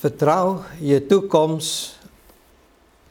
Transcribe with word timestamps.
Vertrouw 0.00 0.62
je 0.78 1.06
toekomst, 1.06 1.98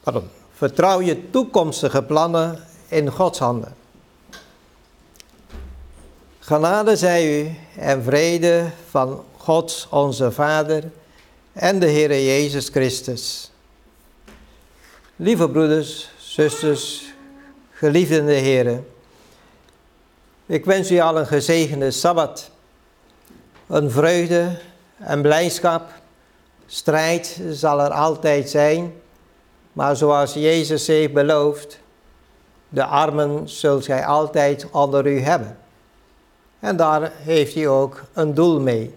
pardon, 0.02 0.28
vertrouw 0.52 1.00
je 1.00 1.30
toekomstige 1.30 2.02
plannen 2.02 2.64
in 2.88 3.10
Gods 3.10 3.38
handen. 3.38 3.74
Genade 6.38 6.96
zij 6.96 7.40
u 7.40 7.54
en 7.76 8.02
vrede 8.02 8.70
van 8.88 9.24
God 9.36 9.86
onze 9.90 10.32
Vader 10.32 10.90
en 11.52 11.78
de 11.78 11.86
Heere 11.90 12.24
Jezus 12.24 12.68
Christus. 12.68 13.50
Lieve 15.16 15.48
broeders, 15.48 16.10
zusters, 16.18 17.12
geliefde 17.72 18.32
Heren, 18.32 18.86
ik 20.46 20.64
wens 20.64 20.90
u 20.90 20.98
al 20.98 21.18
een 21.18 21.26
gezegende 21.26 21.90
Sabbat, 21.90 22.50
een 23.66 23.90
vreugde 23.90 24.58
en 24.98 25.22
blijdschap. 25.22 25.99
Strijd 26.72 27.40
zal 27.50 27.80
er 27.80 27.90
altijd 27.90 28.50
zijn, 28.50 28.92
maar 29.72 29.96
zoals 29.96 30.34
Jezus 30.34 30.86
heeft 30.86 31.12
beloofd, 31.12 31.80
de 32.68 32.84
armen 32.84 33.48
zult 33.48 33.84
gij 33.84 34.06
altijd 34.06 34.66
onder 34.70 35.06
u 35.06 35.20
hebben. 35.20 35.58
En 36.60 36.76
daar 36.76 37.12
heeft 37.14 37.54
hij 37.54 37.68
ook 37.68 38.02
een 38.12 38.34
doel 38.34 38.60
mee. 38.60 38.94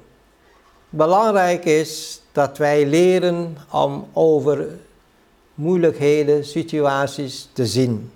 Belangrijk 0.89 1.65
is 1.65 2.21
dat 2.31 2.57
wij 2.57 2.85
leren 2.85 3.57
om 3.71 4.07
over 4.13 4.79
moeilijkheden, 5.53 6.45
situaties 6.45 7.49
te 7.53 7.65
zien. 7.65 8.11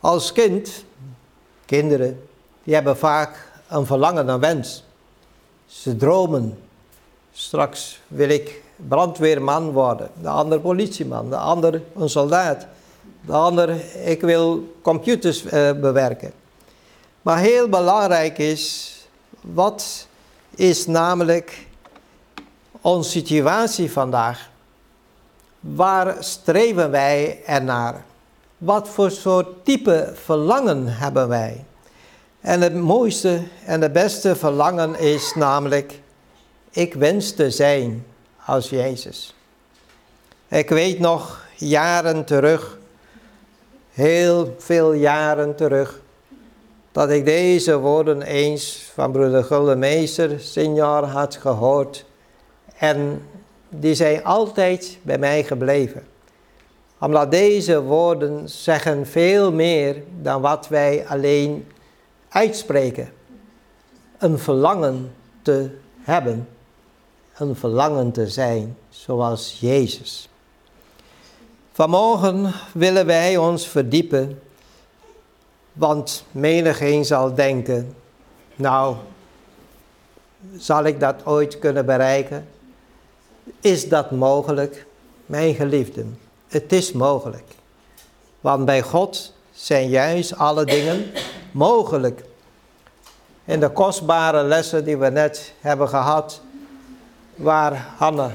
Als 0.00 0.32
kind, 0.32 0.84
kinderen, 1.66 2.28
die 2.62 2.74
hebben 2.74 2.96
vaak 2.96 3.48
een 3.68 3.86
verlangen 3.86 4.28
een 4.28 4.40
wens. 4.40 4.84
Ze 5.70 5.96
dromen. 5.96 6.58
Straks 7.32 8.00
wil 8.08 8.28
ik 8.28 8.62
brandweerman 8.76 9.70
worden, 9.70 10.10
de 10.22 10.28
ander 10.28 10.60
politieman, 10.60 11.30
de 11.30 11.36
ander 11.36 11.82
een 11.96 12.08
soldaat, 12.08 12.66
de 13.26 13.32
ander 13.32 13.80
ik 14.04 14.20
wil 14.20 14.74
computers 14.82 15.44
uh, 15.44 15.50
bewerken. 15.72 16.32
Maar 17.22 17.38
heel 17.38 17.68
belangrijk 17.68 18.38
is, 18.38 18.94
wat 19.40 20.06
is 20.50 20.86
namelijk 20.86 21.66
onze 22.80 23.10
situatie 23.10 23.92
vandaag? 23.92 24.50
Waar 25.60 26.16
streven 26.18 26.90
wij 26.90 27.42
ernaar? 27.46 28.04
Wat 28.58 28.88
voor 28.88 29.10
soort 29.10 29.64
type 29.64 30.12
verlangen 30.14 30.86
hebben 30.86 31.28
wij? 31.28 31.64
En 32.40 32.60
het 32.60 32.74
mooiste 32.74 33.42
en 33.64 33.80
het 33.80 33.92
beste 33.92 34.36
verlangen 34.36 34.98
is 34.98 35.34
namelijk, 35.34 36.00
ik 36.70 36.94
wens 36.94 37.32
te 37.32 37.50
zijn 37.50 38.06
als 38.44 38.68
Jezus. 38.68 39.34
Ik 40.48 40.68
weet 40.68 40.98
nog 40.98 41.46
jaren 41.56 42.24
terug, 42.24 42.78
heel 43.90 44.54
veel 44.58 44.92
jaren 44.92 45.56
terug, 45.56 46.00
dat 46.92 47.10
ik 47.10 47.24
deze 47.24 47.78
woorden 47.78 48.22
eens 48.22 48.90
van 48.94 49.12
broeder 49.12 49.44
Guldemeester 49.44 50.40
senior 50.40 51.04
had 51.04 51.36
gehoord. 51.36 52.04
En 52.76 53.22
die 53.68 53.94
zijn 53.94 54.24
altijd 54.24 54.98
bij 55.02 55.18
mij 55.18 55.44
gebleven. 55.44 56.06
Omdat 57.00 57.30
deze 57.30 57.82
woorden 57.82 58.48
zeggen 58.48 59.06
veel 59.06 59.52
meer 59.52 60.02
dan 60.22 60.40
wat 60.40 60.68
wij 60.68 61.04
alleen 61.06 61.66
uitspreken. 62.30 63.12
Een 64.18 64.38
verlangen 64.38 65.14
te 65.42 65.70
hebben. 66.00 66.48
Een 67.36 67.56
verlangen 67.56 68.12
te 68.12 68.28
zijn 68.28 68.76
zoals 68.88 69.56
Jezus. 69.60 70.28
Vanmorgen 71.72 72.52
willen 72.72 73.06
wij 73.06 73.36
ons 73.36 73.68
verdiepen 73.68 74.38
want 75.72 76.24
menigeen 76.30 77.04
zal 77.04 77.34
denken, 77.34 77.94
nou, 78.56 78.96
zal 80.56 80.84
ik 80.84 81.00
dat 81.00 81.26
ooit 81.26 81.58
kunnen 81.58 81.86
bereiken? 81.86 82.48
Is 83.60 83.88
dat 83.88 84.10
mogelijk? 84.10 84.86
Mijn 85.26 85.54
geliefden, 85.54 86.18
het 86.48 86.72
is 86.72 86.92
mogelijk. 86.92 87.44
Want 88.40 88.64
bij 88.64 88.82
God 88.82 89.32
zijn 89.52 89.88
juist 89.88 90.36
alle 90.36 90.64
dingen 90.64 91.10
mogelijk. 91.50 92.24
In 93.44 93.60
de 93.60 93.70
kostbare 93.70 94.42
lessen 94.42 94.84
die 94.84 94.96
we 94.96 95.08
net 95.08 95.52
hebben 95.60 95.88
gehad, 95.88 96.40
waar 97.34 97.86
Hanne 97.96 98.30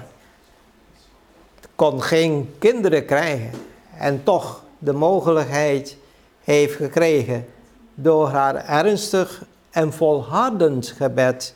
kon 1.76 2.02
geen 2.02 2.56
kinderen 2.60 3.06
krijgen 3.06 3.52
en 3.98 4.24
toch 4.24 4.64
de 4.78 4.94
mogelijkheid 4.94 5.98
heeft 6.44 6.76
gekregen 6.76 7.46
door 7.94 8.28
haar 8.28 8.56
ernstig 8.56 9.44
en 9.70 9.94
volhardend 9.94 10.88
gebed 10.88 11.56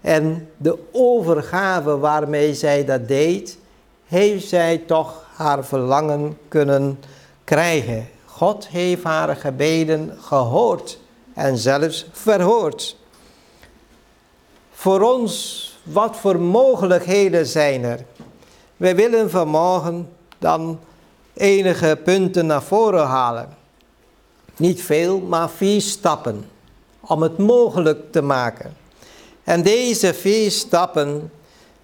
en 0.00 0.50
de 0.56 0.78
overgave 0.92 1.98
waarmee 1.98 2.54
zij 2.54 2.84
dat 2.84 3.08
deed, 3.08 3.58
heeft 4.06 4.48
zij 4.48 4.78
toch 4.86 5.24
haar 5.34 5.64
verlangen 5.64 6.38
kunnen 6.48 7.00
krijgen. 7.44 8.08
God 8.24 8.68
heeft 8.68 9.02
haar 9.02 9.36
gebeden 9.36 10.16
gehoord 10.20 10.98
en 11.34 11.58
zelfs 11.58 12.06
verhoord. 12.12 12.96
Voor 14.72 15.00
ons, 15.00 15.62
wat 15.82 16.16
voor 16.16 16.40
mogelijkheden 16.40 17.46
zijn 17.46 17.84
er? 17.84 18.04
We 18.76 18.94
willen 18.94 19.30
vanmorgen 19.30 20.08
dan 20.38 20.80
enige 21.34 21.98
punten 22.04 22.46
naar 22.46 22.62
voren 22.62 23.06
halen. 23.06 23.48
Niet 24.56 24.82
veel, 24.82 25.20
maar 25.20 25.50
vier 25.50 25.80
stappen 25.80 26.44
om 27.00 27.22
het 27.22 27.38
mogelijk 27.38 28.12
te 28.12 28.22
maken. 28.22 28.76
En 29.44 29.62
deze 29.62 30.14
vier 30.14 30.50
stappen 30.50 31.30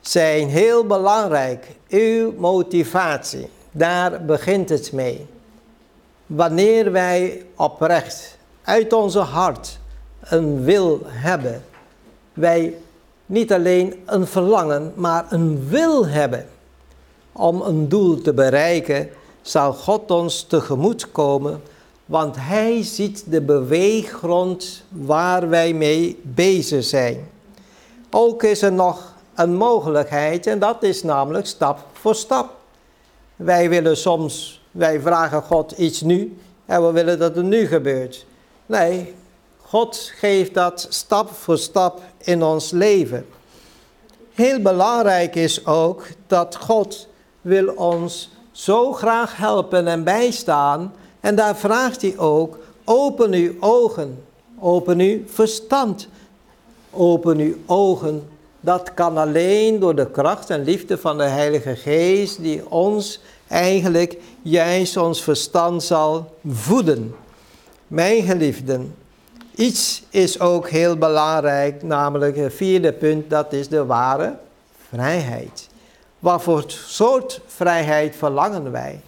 zijn 0.00 0.48
heel 0.48 0.86
belangrijk. 0.86 1.66
Uw 1.88 2.34
motivatie, 2.36 3.48
daar 3.70 4.24
begint 4.24 4.68
het 4.68 4.92
mee. 4.92 5.26
Wanneer 6.26 6.92
wij 6.92 7.46
oprecht 7.56 8.37
uit 8.68 8.92
onze 8.92 9.18
hart 9.18 9.78
een 10.20 10.64
wil 10.64 11.00
hebben, 11.04 11.64
wij 12.32 12.74
niet 13.26 13.52
alleen 13.52 14.02
een 14.06 14.26
verlangen, 14.26 14.92
maar 14.94 15.26
een 15.28 15.68
wil 15.68 16.06
hebben 16.06 16.46
om 17.32 17.60
een 17.60 17.88
doel 17.88 18.20
te 18.20 18.32
bereiken, 18.32 19.08
zal 19.42 19.72
God 19.72 20.10
ons 20.10 20.42
tegemoet 20.42 21.12
komen 21.12 21.60
want 22.08 22.36
hij 22.38 22.82
ziet 22.82 23.24
de 23.26 23.40
beweeggrond 23.40 24.82
waar 24.88 25.48
wij 25.48 25.72
mee 25.72 26.20
bezig 26.22 26.84
zijn. 26.84 27.28
Ook 28.10 28.42
is 28.42 28.62
er 28.62 28.72
nog 28.72 29.14
een 29.34 29.54
mogelijkheid 29.54 30.46
en 30.46 30.58
dat 30.58 30.82
is 30.82 31.02
namelijk 31.02 31.46
stap 31.46 31.86
voor 31.92 32.14
stap. 32.14 32.56
Wij 33.36 33.68
willen 33.68 33.96
soms, 33.96 34.62
wij 34.70 35.00
vragen 35.00 35.42
God 35.42 35.72
iets 35.72 36.00
nu 36.00 36.38
en 36.66 36.86
we 36.86 36.92
willen 36.92 37.18
dat 37.18 37.36
het 37.36 37.44
nu 37.44 37.66
gebeurt. 37.66 38.26
Nee, 38.68 39.14
God 39.56 40.12
geeft 40.14 40.54
dat 40.54 40.86
stap 40.88 41.30
voor 41.30 41.58
stap 41.58 42.00
in 42.18 42.42
ons 42.42 42.70
leven. 42.70 43.26
Heel 44.32 44.60
belangrijk 44.60 45.34
is 45.34 45.66
ook 45.66 46.06
dat 46.26 46.56
God 46.56 47.08
wil 47.40 47.68
ons 47.74 48.30
zo 48.52 48.92
graag 48.92 49.36
helpen 49.36 49.86
en 49.86 50.04
bijstaan 50.04 50.92
en 51.20 51.34
daar 51.34 51.56
vraagt 51.56 52.02
hij 52.02 52.18
ook, 52.18 52.58
open 52.84 53.32
uw 53.32 53.52
ogen, 53.60 54.24
open 54.58 54.98
uw 54.98 55.20
verstand, 55.26 56.08
open 56.90 57.38
uw 57.38 57.54
ogen. 57.66 58.28
Dat 58.60 58.94
kan 58.94 59.16
alleen 59.16 59.78
door 59.78 59.94
de 59.94 60.10
kracht 60.10 60.50
en 60.50 60.64
liefde 60.64 60.98
van 60.98 61.18
de 61.18 61.24
Heilige 61.24 61.76
Geest, 61.76 62.42
die 62.42 62.70
ons 62.70 63.20
eigenlijk 63.46 64.16
juist 64.42 64.96
ons 64.96 65.22
verstand 65.22 65.82
zal 65.82 66.34
voeden. 66.46 67.14
Mijn 67.88 68.22
geliefden, 68.22 68.94
iets 69.54 70.02
is 70.10 70.40
ook 70.40 70.68
heel 70.68 70.96
belangrijk, 70.96 71.82
namelijk 71.82 72.36
het 72.36 72.54
vierde 72.54 72.92
punt, 72.92 73.30
dat 73.30 73.52
is 73.52 73.68
de 73.68 73.84
ware 73.84 74.36
vrijheid. 74.88 75.68
Wat 76.18 76.42
voor 76.42 76.64
soort 76.66 77.40
vrijheid 77.46 78.16
verlangen 78.16 78.72
wij? 78.72 79.00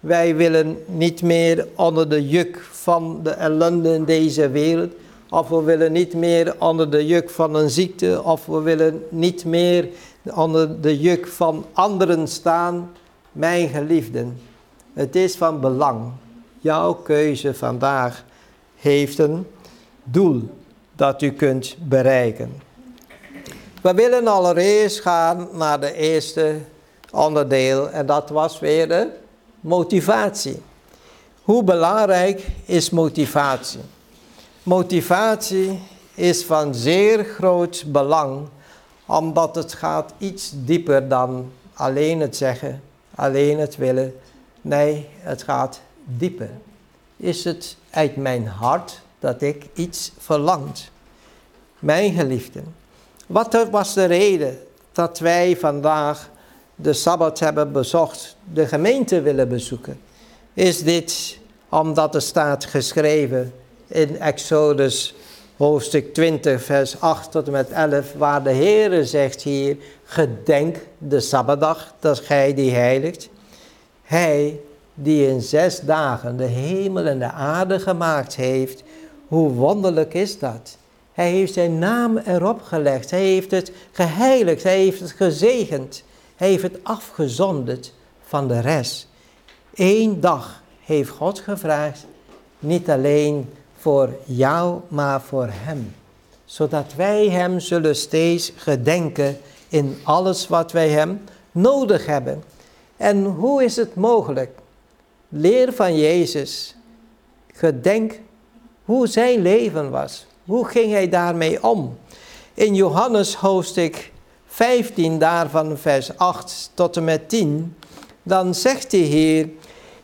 Wij 0.00 0.36
willen 0.36 0.78
niet 0.86 1.22
meer 1.22 1.66
onder 1.76 2.08
de 2.08 2.28
juk 2.28 2.60
van 2.70 3.20
de 3.22 3.30
ellende 3.30 3.94
in 3.94 4.04
deze 4.04 4.50
wereld. 4.50 4.92
Of 5.30 5.48
we 5.48 5.62
willen 5.62 5.92
niet 5.92 6.14
meer 6.14 6.54
onder 6.58 6.90
de 6.90 7.06
juk 7.06 7.30
van 7.30 7.54
een 7.54 7.70
ziekte. 7.70 8.22
Of 8.22 8.46
we 8.46 8.60
willen 8.60 9.02
niet 9.08 9.44
meer 9.44 9.88
onder 10.34 10.80
de 10.80 10.98
juk 10.98 11.26
van 11.26 11.64
anderen 11.72 12.28
staan. 12.28 12.90
Mijn 13.32 13.68
geliefden, 13.68 14.40
het 14.92 15.16
is 15.16 15.36
van 15.36 15.60
belang. 15.60 16.12
Jouw 16.64 16.94
keuze 16.94 17.54
vandaag 17.54 18.24
heeft 18.76 19.18
een 19.18 19.46
doel 20.04 20.48
dat 20.96 21.22
u 21.22 21.32
kunt 21.32 21.76
bereiken. 21.78 22.62
We 23.82 23.94
willen 23.94 24.26
allereerst 24.26 25.00
gaan 25.00 25.48
naar 25.52 25.80
de 25.80 25.92
eerste 25.92 26.58
onderdeel 27.12 27.90
en 27.90 28.06
dat 28.06 28.30
was 28.30 28.60
weer 28.60 28.88
de 28.88 29.10
motivatie. 29.60 30.62
Hoe 31.42 31.64
belangrijk 31.64 32.46
is 32.64 32.90
motivatie? 32.90 33.80
Motivatie 34.62 35.80
is 36.14 36.44
van 36.44 36.74
zeer 36.74 37.24
groot 37.24 37.84
belang, 37.86 38.48
omdat 39.06 39.54
het 39.54 39.72
gaat 39.72 40.12
iets 40.18 40.52
dieper 40.54 41.08
dan 41.08 41.50
alleen 41.74 42.20
het 42.20 42.36
zeggen, 42.36 42.82
alleen 43.14 43.58
het 43.58 43.76
willen. 43.76 44.14
Nee, 44.60 45.08
het 45.18 45.42
gaat 45.42 45.80
dieper. 46.04 46.50
Is 47.16 47.44
het 47.44 47.76
uit 47.90 48.16
mijn 48.16 48.46
hart 48.46 49.00
dat 49.18 49.42
ik 49.42 49.66
iets 49.74 50.12
verlangt? 50.18 50.90
Mijn 51.78 52.12
geliefden, 52.12 52.74
wat 53.26 53.68
was 53.70 53.94
de 53.94 54.04
reden 54.04 54.58
dat 54.92 55.18
wij 55.18 55.56
vandaag 55.56 56.30
de 56.74 56.92
Sabbat 56.92 57.38
hebben 57.38 57.72
bezocht, 57.72 58.36
de 58.52 58.66
gemeente 58.66 59.20
willen 59.20 59.48
bezoeken? 59.48 60.00
Is 60.54 60.82
dit 60.82 61.38
omdat 61.68 62.14
er 62.14 62.22
staat 62.22 62.64
geschreven 62.64 63.52
in 63.86 64.18
Exodus 64.18 65.14
hoofdstuk 65.56 66.14
20, 66.14 66.62
vers 66.62 67.00
8 67.00 67.30
tot 67.30 67.46
en 67.46 67.52
met 67.52 67.70
11, 67.70 68.12
waar 68.12 68.42
de 68.42 68.52
Heere 68.52 69.04
zegt 69.04 69.42
hier, 69.42 69.76
gedenk 70.04 70.76
de 70.98 71.20
Sabbatdag, 71.20 71.94
dat 72.00 72.18
gij 72.20 72.54
die 72.54 72.70
heiligt. 72.70 73.28
Hij 74.02 74.60
die 74.94 75.28
in 75.28 75.40
zes 75.40 75.80
dagen 75.80 76.36
de 76.36 76.44
hemel 76.44 77.06
en 77.06 77.18
de 77.18 77.30
aarde 77.30 77.80
gemaakt 77.80 78.36
heeft, 78.36 78.82
hoe 79.26 79.50
wonderlijk 79.50 80.14
is 80.14 80.38
dat? 80.38 80.76
Hij 81.12 81.30
heeft 81.30 81.52
zijn 81.52 81.78
naam 81.78 82.16
erop 82.16 82.62
gelegd, 82.62 83.10
hij 83.10 83.24
heeft 83.24 83.50
het 83.50 83.72
geheiligd, 83.92 84.62
hij 84.62 84.78
heeft 84.78 85.00
het 85.00 85.10
gezegend, 85.10 86.04
hij 86.36 86.48
heeft 86.48 86.62
het 86.62 86.78
afgezonderd 86.82 87.92
van 88.26 88.48
de 88.48 88.60
rest. 88.60 89.08
Eén 89.74 90.20
dag 90.20 90.62
heeft 90.80 91.10
God 91.10 91.38
gevraagd, 91.40 92.06
niet 92.58 92.90
alleen 92.90 93.52
voor 93.78 94.08
jou, 94.24 94.80
maar 94.88 95.20
voor 95.20 95.48
Hem. 95.50 95.94
Zodat 96.44 96.94
wij 96.96 97.28
Hem 97.28 97.60
zullen 97.60 97.96
steeds 97.96 98.52
gedenken 98.56 99.38
in 99.68 99.98
alles 100.02 100.48
wat 100.48 100.72
wij 100.72 100.88
Hem 100.88 101.20
nodig 101.52 102.06
hebben. 102.06 102.42
En 102.96 103.24
hoe 103.24 103.64
is 103.64 103.76
het 103.76 103.94
mogelijk? 103.94 104.62
Leer 105.36 105.72
van 105.72 105.96
Jezus. 105.96 106.74
Gedenk 107.52 108.20
hoe 108.84 109.06
zijn 109.06 109.42
leven 109.42 109.90
was. 109.90 110.26
Hoe 110.44 110.66
ging 110.66 110.92
hij 110.92 111.08
daarmee 111.08 111.62
om? 111.62 111.98
In 112.54 112.74
Johannes 112.74 113.34
hoofdstuk 113.34 114.12
15, 114.46 115.18
daarvan 115.18 115.78
vers 115.78 116.16
8 116.16 116.70
tot 116.74 116.96
en 116.96 117.04
met 117.04 117.28
10, 117.28 117.76
dan 118.22 118.54
zegt 118.54 118.92
hij 118.92 119.00
hier, 119.00 119.48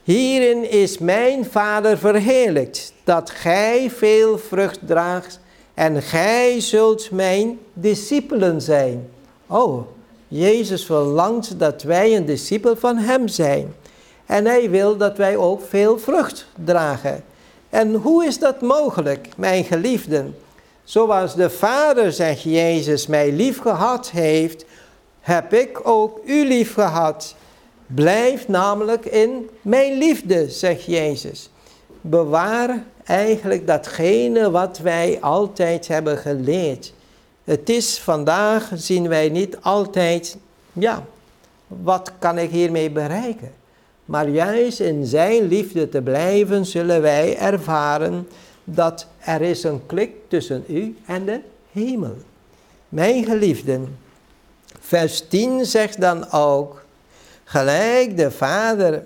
Hierin 0.03 0.71
is 0.71 0.99
mijn 0.99 1.45
Vader 1.45 1.99
verheerlijkt, 1.99 2.93
dat 3.05 3.31
gij 3.31 3.91
veel 3.91 4.39
vrucht 4.39 4.87
draagt 4.87 5.41
en 5.75 6.03
gij 6.03 6.61
zult 6.61 7.11
mijn 7.11 7.59
discipelen 7.73 8.63
zijn. 8.63 9.09
Oh, 9.47 9.87
Jezus 10.29 10.85
verlangt 10.85 11.59
dat 11.59 11.83
wij 11.83 12.17
een 12.17 12.27
discipel 12.27 12.77
van 12.77 12.97
Hem 12.97 13.29
zijn. 13.29 13.75
En 14.31 14.47
Hij 14.47 14.71
wil 14.71 14.97
dat 14.97 15.17
wij 15.17 15.37
ook 15.37 15.61
veel 15.69 15.99
vrucht 15.99 16.47
dragen. 16.65 17.25
En 17.71 17.95
hoe 17.95 18.25
is 18.25 18.39
dat 18.39 18.61
mogelijk, 18.61 19.29
mijn 19.37 19.65
geliefden? 19.65 20.37
Zoals 20.85 21.35
de 21.35 21.51
Vader, 21.51 22.13
zegt 22.13 22.43
Jezus, 22.43 23.07
mij 23.07 23.33
lief 23.33 23.61
gehad 23.61 24.11
heeft, 24.11 24.65
heb 25.21 25.53
ik 25.53 25.81
ook 25.89 26.21
u 26.25 26.47
lief 26.47 26.75
gehad. 26.75 27.35
Blijf 27.87 28.49
namelijk 28.49 29.05
in 29.05 29.51
mijn 29.63 29.99
liefde, 29.99 30.51
zegt 30.51 30.85
Jezus. 30.85 31.51
Bewaar 32.01 32.83
eigenlijk 33.05 33.67
datgene 33.67 34.51
wat 34.51 34.79
wij 34.79 35.19
altijd 35.21 35.89
hebben 35.89 36.19
geleerd. 36.19 36.93
Het 37.45 37.69
is 37.69 37.99
vandaag, 37.99 38.71
zien 38.75 39.09
wij 39.09 39.29
niet 39.29 39.57
altijd, 39.61 40.37
ja, 40.73 41.05
wat 41.67 42.13
kan 42.19 42.39
ik 42.39 42.51
hiermee 42.51 42.91
bereiken? 42.91 43.59
Maar 44.11 44.29
juist 44.29 44.81
in 44.81 45.07
zijn 45.07 45.49
liefde 45.49 45.89
te 45.89 46.03
blijven, 46.03 46.67
zullen 46.67 47.03
wij 47.03 47.37
ervaren 47.37 48.29
dat 48.65 49.07
er 49.19 49.43
is 49.43 49.63
een 49.65 49.87
klik 49.87 50.11
tussen 50.29 50.65
u 50.69 50.97
en 51.07 51.25
de 51.25 51.41
hemel. 51.73 52.17
Mijn 52.89 53.25
geliefden, 53.25 53.99
vers 54.81 55.29
10 55.29 55.65
zegt 55.65 56.01
dan 56.01 56.31
ook, 56.31 56.85
gelijk 57.45 58.17
de 58.17 58.31
Vader, 58.31 59.03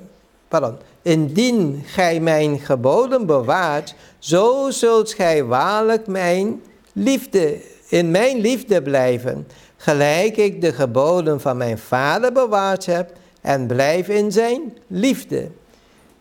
pardon, 0.49 0.77
indien 1.03 1.83
gij 1.87 2.21
mijn 2.21 2.59
geboden 2.59 3.27
bewaart, 3.27 3.95
zo 4.19 4.71
zult 4.71 5.12
gij 5.12 5.45
waarlijk 5.45 6.06
mijn 6.06 6.62
liefde, 6.93 7.61
in 7.89 8.11
mijn 8.11 8.41
liefde 8.41 8.83
blijven, 8.83 9.47
gelijk 9.77 10.37
ik 10.37 10.61
de 10.61 10.73
geboden 10.73 11.41
van 11.41 11.56
mijn 11.56 11.79
Vader 11.79 12.33
bewaard 12.33 12.87
heb 12.87 13.12
en 13.44 13.67
blijf 13.67 14.08
in 14.08 14.32
zijn 14.32 14.76
liefde. 14.87 15.49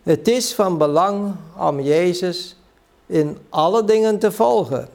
Het 0.02 0.28
is 0.28 0.54
van 0.54 0.78
belang 0.78 1.34
om 1.58 1.80
Jezus 1.80 2.56
in 3.06 3.38
alle 3.48 3.84
dingen 3.84 4.18
te 4.18 4.32
volgen. 4.32 4.88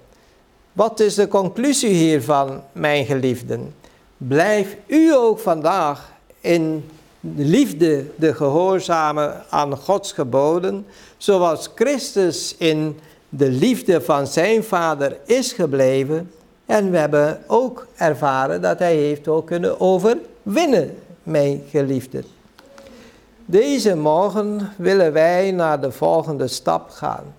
Wat 0.73 0.99
is 0.99 1.15
de 1.15 1.27
conclusie 1.27 1.89
hiervan, 1.89 2.61
mijn 2.71 3.05
geliefden? 3.05 3.75
Blijf 4.17 4.75
u 4.87 5.15
ook 5.15 5.39
vandaag 5.39 6.11
in 6.41 6.89
liefde 7.35 8.05
de 8.15 8.33
gehoorzamen 8.33 9.43
aan 9.49 9.77
Gods 9.77 10.11
geboden, 10.11 10.85
zoals 11.17 11.69
Christus 11.75 12.55
in 12.57 12.99
de 13.29 13.49
liefde 13.49 14.01
van 14.01 14.27
zijn 14.27 14.63
Vader 14.63 15.17
is 15.25 15.51
gebleven. 15.51 16.31
En 16.65 16.91
we 16.91 16.97
hebben 16.97 17.43
ook 17.47 17.87
ervaren 17.95 18.61
dat 18.61 18.79
hij 18.79 18.95
heeft 18.95 19.27
ook 19.27 19.47
kunnen 19.47 19.79
overwinnen 19.79 20.97
mijn 21.29 21.63
geliefden. 21.69 22.23
Deze 23.45 23.95
morgen 23.95 24.73
willen 24.77 25.13
wij 25.13 25.51
naar 25.51 25.81
de 25.81 25.91
volgende 25.91 26.47
stap 26.47 26.89
gaan. 26.89 27.35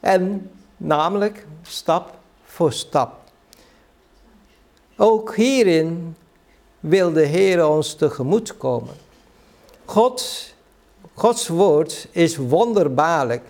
En 0.00 0.50
namelijk 0.76 1.46
stap 1.62 2.14
voor 2.44 2.72
stap. 2.72 3.12
Ook 4.96 5.34
hierin 5.34 6.16
wil 6.80 7.12
de 7.12 7.24
Heer 7.24 7.68
ons 7.68 7.94
tegemoet 7.94 8.56
komen. 8.56 8.94
God, 9.84 10.46
Gods 11.14 11.48
woord 11.48 12.08
is 12.10 12.36
wonderbaarlijk. 12.36 13.42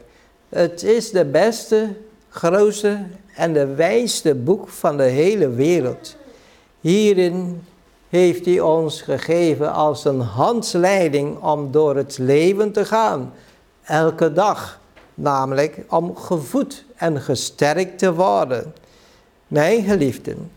Het 0.48 0.82
is 0.82 1.10
de 1.10 1.24
beste, 1.24 1.88
grootste 2.28 3.06
en 3.34 3.52
de 3.52 3.66
wijste 3.66 4.34
boek 4.34 4.68
van 4.68 4.96
de 4.96 5.02
hele 5.02 5.48
wereld. 5.48 6.16
Hierin 6.80 7.62
heeft 8.12 8.44
hij 8.44 8.60
ons 8.60 9.02
gegeven 9.02 9.72
als 9.72 10.04
een 10.04 10.20
handleiding 10.20 11.42
om 11.42 11.70
door 11.70 11.96
het 11.96 12.18
leven 12.18 12.72
te 12.72 12.84
gaan. 12.84 13.32
Elke 13.82 14.32
dag. 14.32 14.80
Namelijk 15.14 15.84
om 15.88 16.16
gevoed 16.16 16.84
en 16.96 17.20
gesterkt 17.20 17.98
te 17.98 18.14
worden. 18.14 18.74
Mijn 19.46 19.84
geliefden, 19.84 20.50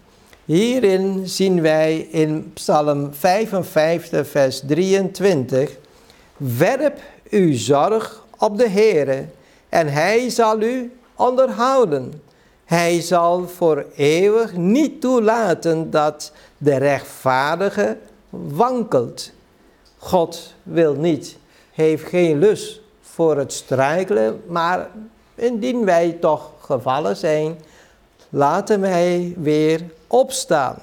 hierin 0.45 1.27
zien 1.27 1.61
wij 1.61 1.97
in 1.97 2.51
Psalm 2.53 3.13
55, 3.13 4.27
vers 4.27 4.61
23. 4.67 5.77
Werp 6.37 6.99
uw 7.29 7.57
zorg 7.57 8.25
op 8.37 8.57
de 8.57 8.69
Heere 8.69 9.25
en 9.69 9.87
hij 9.87 10.29
zal 10.29 10.61
u 10.61 10.91
onderhouden. 11.15 12.13
Hij 12.65 13.01
zal 13.01 13.47
voor 13.47 13.85
eeuwig 13.95 14.55
niet 14.55 15.01
toelaten 15.01 15.91
dat 15.91 16.31
de 16.65 16.77
rechtvaardige 16.77 17.97
wankelt. 18.29 19.31
God 19.97 20.53
wil 20.63 20.93
niet, 20.93 21.37
heeft 21.71 22.07
geen 22.07 22.39
lust 22.39 22.81
voor 23.01 23.37
het 23.37 23.53
struikelen, 23.53 24.41
maar 24.47 24.89
indien 25.35 25.85
wij 25.85 26.11
toch 26.11 26.51
gevallen 26.59 27.15
zijn, 27.15 27.59
laten 28.29 28.81
wij 28.81 29.33
weer 29.37 29.83
opstaan. 30.07 30.77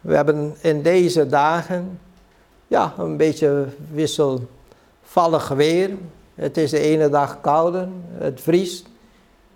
We 0.00 0.14
hebben 0.14 0.56
in 0.60 0.82
deze 0.82 1.26
dagen 1.26 2.00
ja, 2.66 2.94
een 2.98 3.16
beetje 3.16 3.66
wisselvallig 3.90 5.48
weer. 5.48 5.90
Het 6.34 6.56
is 6.56 6.70
de 6.70 6.78
ene 6.78 7.08
dag 7.08 7.40
kouder, 7.40 7.88
het 8.18 8.40
vriest 8.40 8.86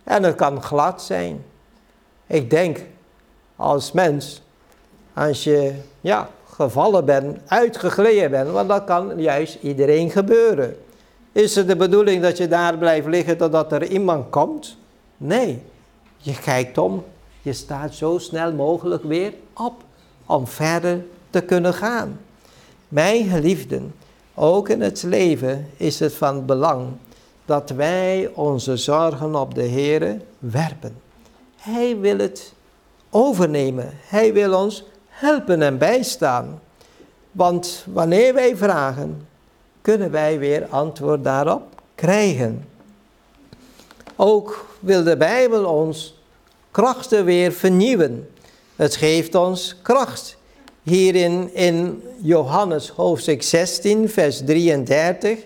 en 0.05 0.23
het 0.23 0.35
kan 0.35 0.63
glad 0.63 1.03
zijn. 1.03 1.45
Ik 2.27 2.51
denk 2.51 2.81
als 3.57 3.93
mens, 3.93 4.43
als 5.19 5.45
je 5.45 5.73
ja, 6.01 6.29
gevallen 6.51 7.05
bent, 7.05 7.39
uitgegleden 7.47 8.31
bent, 8.31 8.51
want 8.51 8.69
dat 8.69 8.85
kan 8.85 9.13
juist 9.17 9.59
iedereen 9.63 10.11
gebeuren. 10.11 10.77
Is 11.33 11.55
het 11.55 11.69
de 11.69 11.77
bedoeling 11.77 12.23
dat 12.23 12.37
je 12.37 12.49
daar 12.49 12.79
blijft 12.79 13.07
liggen 13.07 13.37
totdat 13.37 13.73
er 13.73 13.87
iemand 13.87 14.31
komt? 14.31 14.77
Nee, 15.17 15.63
je 16.17 16.39
kijkt 16.45 16.79
om, 16.79 17.05
Je 17.43 17.53
staat 17.53 17.95
zo 17.95 18.19
snel 18.19 18.53
mogelijk 18.53 19.05
weer 19.05 19.33
op 19.55 19.83
om 20.27 20.47
verder 20.47 21.05
te 21.31 21.41
kunnen 21.41 21.75
gaan. 21.75 22.21
Mijn 22.89 23.29
geliefden, 23.29 23.95
ook 24.35 24.69
in 24.69 24.81
het 24.81 25.03
leven 25.03 25.67
is 25.77 25.99
het 25.99 26.15
van 26.15 26.47
belang 26.47 26.87
dat 27.45 27.71
wij 27.71 28.31
onze 28.35 28.77
zorgen 28.77 29.35
op 29.35 29.55
de 29.55 29.63
Heer 29.63 30.21
werpen. 30.39 30.97
Hij 31.57 31.99
wil 31.99 32.19
het 32.19 32.53
overnemen. 33.11 33.91
Hij 33.95 34.33
wil 34.33 34.61
ons 34.61 34.85
helpen 35.19 35.63
en 35.63 35.79
bijstaan. 35.79 36.61
Want 37.33 37.85
wanneer 37.93 38.35
wij 38.35 38.57
vragen, 38.57 39.27
kunnen 39.83 40.11
wij 40.11 40.39
weer 40.39 40.67
antwoord 40.71 41.25
daarop 41.25 41.63
krijgen. 41.95 42.65
Ook 44.17 44.67
wil 44.81 45.03
de 45.03 45.17
Bijbel 45.17 45.65
ons 45.65 46.21
krachten 46.71 47.25
weer 47.25 47.53
vernieuwen. 47.53 48.29
Het 48.77 48.97
geeft 48.97 49.35
ons 49.35 49.77
kracht. 49.83 50.37
Hierin 50.83 51.55
in 51.55 52.03
Johannes 52.23 52.89
hoofdstuk 52.89 53.43
16, 53.43 54.09
vers 54.09 54.43
33, 54.45 55.39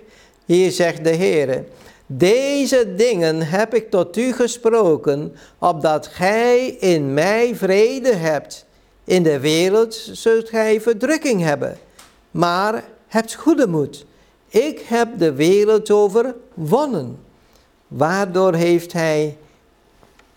hier 0.45 0.71
zegt 0.71 1.05
de 1.05 1.11
Heer, 1.11 1.65
deze 2.07 2.95
dingen 2.95 3.43
heb 3.43 3.75
ik 3.75 3.91
tot 3.91 4.17
u 4.17 4.33
gesproken, 4.33 5.35
opdat 5.59 6.07
gij 6.07 6.67
in 6.67 7.15
mij 7.15 7.55
vrede 7.55 8.15
hebt. 8.15 8.67
In 9.05 9.23
de 9.23 9.41
wereld 9.41 9.95
zult 10.13 10.49
gij 10.49 10.81
verdrukking 10.81 11.43
hebben, 11.43 11.79
maar 12.31 12.85
hebt 13.07 13.35
goede 13.35 13.67
moed. 13.67 14.05
Ik 14.49 14.81
heb 14.81 15.19
de 15.19 15.33
wereld 15.33 15.91
overwonnen. 15.91 17.19
Waardoor 17.89 18.55
heeft 18.55 18.93
hij 18.93 19.37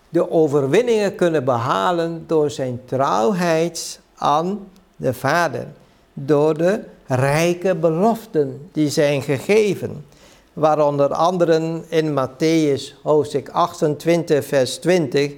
de 0.09 0.31
overwinningen 0.31 1.15
kunnen 1.15 1.45
behalen 1.45 2.23
door 2.27 2.51
zijn 2.51 2.81
trouwheid 2.85 3.99
aan 4.15 4.67
de 4.95 5.13
Vader. 5.13 5.67
Door 6.13 6.57
de 6.57 6.83
rijke 7.07 7.75
beloften 7.75 8.69
die 8.71 8.89
zijn 8.89 9.21
gegeven. 9.21 10.05
Waaronder 10.53 11.13
anderen 11.13 11.85
in 11.89 12.13
Matthäus 12.13 13.01
hoofdstuk 13.03 13.49
28 13.49 14.45
vers 14.45 14.75
20. 14.77 15.33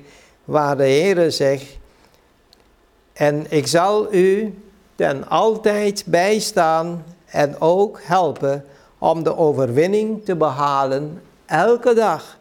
Waar 0.46 0.78
de 0.78 0.84
Heer 0.84 1.32
zegt. 1.32 1.77
En 3.18 3.46
ik 3.50 3.68
zal 3.68 4.14
u 4.14 4.54
ten 4.96 5.28
altijd 5.30 6.04
bijstaan 6.06 7.04
en 7.26 7.62
ook 7.62 8.00
helpen 8.04 8.66
om 8.98 9.24
de 9.24 9.38
overwinning 9.38 10.26
te 10.26 10.36
behalen 10.36 11.22
elke 11.46 11.94
dag. 11.94 12.38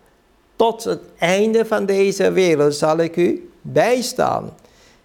Tot 0.56 0.84
het 0.84 1.00
einde 1.18 1.64
van 1.64 1.86
deze 1.86 2.32
wereld 2.32 2.74
zal 2.74 2.98
ik 2.98 3.16
u 3.16 3.50
bijstaan. 3.60 4.54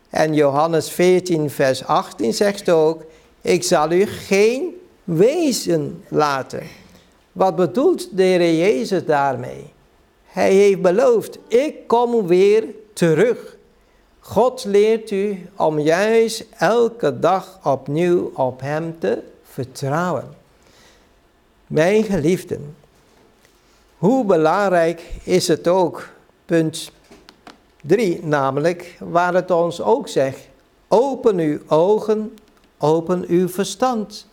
En 0.09 0.33
Johannes 0.33 0.89
14, 0.89 1.49
vers 1.49 1.85
18 1.85 2.33
zegt 2.33 2.69
ook, 2.69 3.03
ik 3.41 3.63
zal 3.63 3.91
u 3.91 4.05
geen 4.05 4.81
wezen 5.03 6.03
laten. 6.07 6.63
Wat 7.31 7.55
bedoelt 7.55 8.17
de 8.17 8.23
Heer 8.23 8.55
Jezus 8.55 9.05
daarmee? 9.05 9.73
Hij 10.25 10.53
heeft 10.53 10.81
beloofd, 10.81 11.37
ik 11.47 11.87
kom 11.87 12.27
weer 12.27 12.65
terug. 12.93 13.59
God 14.21 14.65
leert 14.65 15.11
u 15.11 15.49
om 15.55 15.79
juist 15.79 16.45
elke 16.57 17.19
dag 17.19 17.59
opnieuw 17.63 18.31
op 18.33 18.61
Hem 18.61 18.99
te 18.99 19.23
vertrouwen. 19.43 20.29
Mijn 21.67 22.03
geliefden, 22.03 22.75
hoe 23.97 24.25
belangrijk 24.25 25.01
is 25.23 25.47
het 25.47 25.67
ook, 25.67 26.09
punt 26.45 26.91
3 27.81 28.25
namelijk, 28.25 28.97
waar 28.99 29.33
het 29.33 29.51
ons 29.51 29.81
ook 29.81 30.07
zegt, 30.07 30.39
open 30.87 31.37
uw 31.37 31.59
ogen, 31.67 32.37
open 32.77 33.25
uw 33.27 33.49
verstand. 33.49 34.27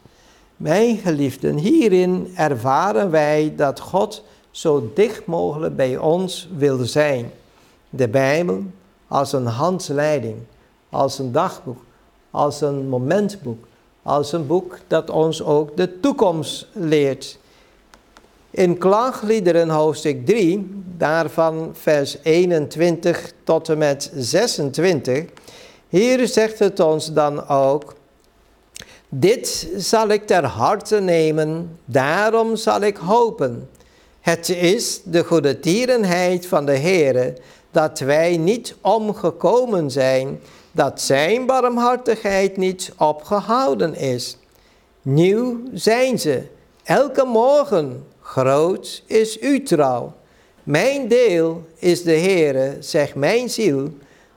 Mijn 0.57 0.97
geliefden, 0.97 1.57
hierin 1.57 2.33
ervaren 2.37 3.11
wij 3.11 3.53
dat 3.57 3.81
God 3.81 4.25
zo 4.51 4.91
dicht 4.95 5.27
mogelijk 5.27 5.77
bij 5.77 5.97
ons 5.97 6.49
wil 6.57 6.79
zijn. 6.85 7.33
De 7.91 8.09
Bijbel 8.09 8.63
als 9.09 9.33
een 9.33 9.47
handleiding, 9.47 10.37
als 10.91 11.19
een 11.19 11.33
dagboek, 11.33 11.79
als 12.31 12.61
een 12.61 12.89
momentboek, 12.89 13.67
als 14.03 14.33
een 14.33 14.47
boek 14.47 14.79
dat 14.87 15.11
ons 15.11 15.43
ook 15.43 15.77
de 15.77 16.01
toekomst 16.01 16.67
leert. 16.73 17.39
In 18.51 18.79
Klaagliederen 18.79 19.69
hoofdstuk 19.69 20.27
3, 20.27 20.83
daarvan 20.97 21.71
vers 21.73 22.17
21 22.23 23.33
tot 23.45 23.69
en 23.69 23.79
met 23.79 24.11
26, 24.15 25.25
hier 25.89 26.27
zegt 26.27 26.59
het 26.59 26.81
ons 26.81 27.13
dan 27.13 27.49
ook, 27.49 27.95
dit 29.09 29.69
zal 29.77 30.09
ik 30.09 30.27
ter 30.27 30.45
harte 30.45 31.01
nemen, 31.01 31.79
daarom 31.85 32.57
zal 32.57 32.81
ik 32.81 32.97
hopen. 32.97 33.69
Het 34.21 34.49
is 34.49 35.01
de 35.05 35.25
goede 35.25 35.61
tierenheid 35.61 36.47
van 36.47 36.67
de 36.67 36.77
Heere, 36.77 37.37
dat 37.71 37.99
wij 37.99 38.37
niet 38.37 38.75
omgekomen 38.81 39.91
zijn, 39.91 40.41
dat 40.73 41.01
zijn 41.01 41.47
barmhartigheid 41.47 42.57
niet 42.57 42.93
opgehouden 42.97 43.95
is. 43.95 44.37
Nieuw 45.03 45.61
zijn 45.73 46.19
ze, 46.19 46.43
elke 46.85 47.25
morgen, 47.25 48.05
groot 48.21 49.03
is 49.07 49.39
uw 49.39 49.63
trouw. 49.63 50.13
Mijn 50.63 51.09
deel 51.09 51.67
is 51.75 52.03
de 52.03 52.17
Heere, 52.17 52.77
zegt 52.81 53.15
mijn 53.15 53.51
ziel, 53.51 53.89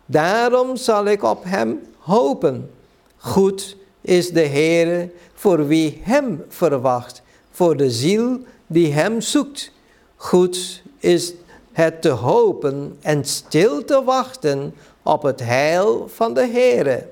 daarom 0.06 0.76
zal 0.76 1.06
ik 1.06 1.24
op 1.24 1.44
hem 1.44 1.80
hopen. 1.98 2.72
Goed 3.18 3.78
is 4.02 4.30
de 4.32 4.46
Heere 4.46 5.10
voor 5.34 5.68
wie 5.68 6.00
hem 6.04 6.46
verwacht, 6.48 7.22
voor 7.52 7.78
de 7.78 7.92
ziel 7.92 8.40
die 8.68 8.94
hem 8.94 9.22
zoekt. 9.22 9.72
Goed 10.16 10.82
is 11.00 11.34
het 11.72 12.02
te 12.02 12.10
hopen 12.10 12.98
en 13.02 13.26
stil 13.26 13.86
te 13.86 14.04
wachten 14.04 14.76
op 15.04 15.24
het 15.24 15.40
heil 15.40 16.08
van 16.08 16.34
de 16.34 16.48
Heere. 16.48 17.08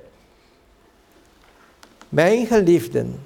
Mijn 2.09 2.45
geliefden, 2.45 3.19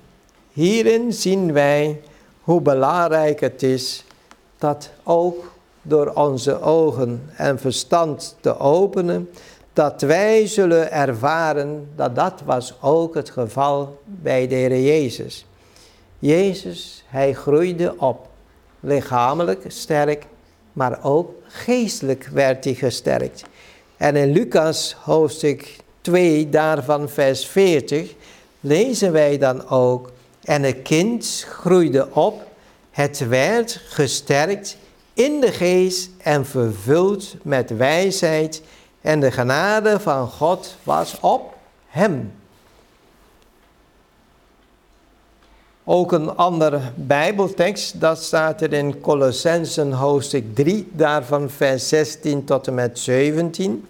hierin 0.52 1.14
zien 1.14 1.54
wij 1.54 2.02
hoe 2.42 2.62
belangrijk 2.62 3.40
het 3.40 3.64
is 3.64 4.06
dat 4.58 4.90
ook 5.04 5.52
door 5.82 6.08
onze 6.14 6.62
ogen 6.62 7.30
en 7.36 7.60
verstand 7.60 8.36
te 8.40 8.60
openen, 8.60 9.30
dat 9.74 10.02
wij 10.02 10.48
zullen 10.48 10.92
ervaren 10.92 11.90
dat 11.96 12.16
dat 12.16 12.42
was 12.46 12.74
ook 12.82 13.16
het 13.16 13.30
geval 13.30 14.02
bij 14.06 14.48
de 14.48 14.56
Heer 14.56 14.82
Jezus. 14.82 15.46
Jezus, 16.20 17.04
hij 17.08 17.34
groeide 17.34 17.96
op, 17.98 18.28
lichamelijk 18.80 19.66
sterk, 19.68 20.26
maar 20.74 21.00
ook 21.04 21.32
geestelijk 21.48 22.30
werd 22.34 22.64
hij 22.64 22.74
gesterkt. 22.74 23.44
En 23.98 24.16
in 24.16 24.32
Lucas 24.32 24.96
hoofdstuk 25.00 25.76
2, 26.02 26.50
daarvan 26.50 27.10
vers 27.10 27.46
40, 27.48 28.14
lezen 28.60 29.12
wij 29.12 29.38
dan 29.38 29.70
ook, 29.70 30.12
en 30.44 30.64
het 30.64 30.82
kind 30.82 31.46
groeide 31.50 32.08
op, 32.14 32.48
het 32.92 33.28
werd 33.28 33.82
gesterkt 33.88 34.78
in 35.14 35.40
de 35.40 35.52
geest 35.52 36.10
en 36.18 36.46
vervuld 36.46 37.36
met 37.42 37.78
wijsheid 37.78 38.62
en 39.02 39.20
de 39.20 39.32
genade 39.32 40.00
van 40.00 40.28
God 40.28 40.76
was 40.84 41.20
op 41.20 41.56
hem. 41.88 42.32
Ook 45.86 46.12
een 46.12 46.36
andere 46.36 46.82
Bijbeltekst, 46.96 48.00
dat 48.00 48.24
staat 48.24 48.62
er 48.62 48.74
in 48.74 49.00
Colossensen 49.00 49.92
hoofdstuk 49.92 50.56
3, 50.56 50.88
daarvan 50.92 51.50
vers 51.50 51.88
16 51.88 52.44
tot 52.44 52.68
en 52.68 52.74
met 52.74 53.00
17. 53.00 53.86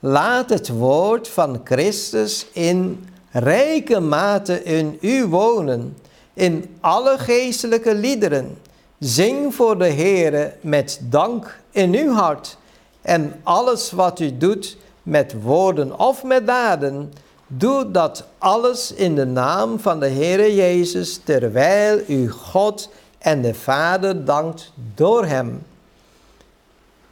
Laat 0.00 0.50
het 0.50 0.68
woord 0.68 1.28
van 1.28 1.60
Christus 1.64 2.46
in 2.52 3.08
rijke 3.30 4.00
mate 4.00 4.62
in 4.62 4.98
u 5.00 5.26
wonen, 5.26 5.96
in 6.34 6.76
alle 6.80 7.18
geestelijke 7.18 7.94
liederen. 7.94 8.58
Zing 8.98 9.54
voor 9.54 9.78
de 9.78 9.90
Heere 9.90 10.54
met 10.60 11.00
dank 11.02 11.60
in 11.70 11.94
uw 11.94 12.12
hart 12.12 12.56
en 13.02 13.40
alles 13.42 13.90
wat 13.90 14.20
u 14.20 14.36
doet 14.36 14.76
met 15.02 15.42
woorden 15.42 15.98
of 15.98 16.24
met 16.24 16.46
daden, 16.46 17.12
doe 17.52 17.90
dat 17.90 18.24
alles 18.38 18.92
in 18.92 19.14
de 19.14 19.24
naam 19.24 19.78
van 19.78 20.00
de 20.00 20.08
Heere 20.08 20.54
Jezus, 20.54 21.20
terwijl 21.24 22.00
u 22.08 22.30
God 22.30 22.90
en 23.18 23.42
de 23.42 23.54
Vader 23.54 24.24
dankt 24.24 24.72
door 24.94 25.26
Hem. 25.26 25.62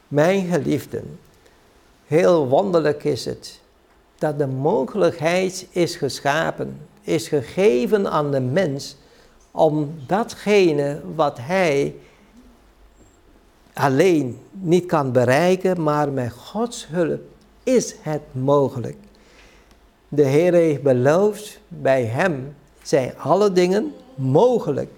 Mijn 0.07 0.47
geliefden, 0.51 1.19
heel 2.05 2.47
wonderlijk 2.47 3.03
is 3.03 3.25
het 3.25 3.59
dat 4.17 4.37
de 4.37 4.47
mogelijkheid 4.47 5.67
is 5.69 5.95
geschapen, 5.95 6.79
is 7.01 7.27
gegeven 7.27 8.11
aan 8.11 8.31
de 8.31 8.39
mens 8.39 8.95
om 9.51 9.95
datgene 10.07 11.01
wat 11.15 11.37
hij 11.41 11.95
alleen 13.73 14.39
niet 14.51 14.85
kan 14.85 15.11
bereiken, 15.11 15.83
maar 15.83 16.09
met 16.09 16.31
Gods 16.31 16.87
hulp 16.87 17.21
is 17.63 17.95
het 18.01 18.21
mogelijk. 18.31 18.97
De 20.09 20.25
Heer 20.25 20.53
heeft 20.53 20.81
beloofd, 20.81 21.59
bij 21.67 22.05
Hem 22.05 22.55
zijn 22.81 23.17
alle 23.17 23.51
dingen 23.51 23.93
mogelijk. 24.15 24.89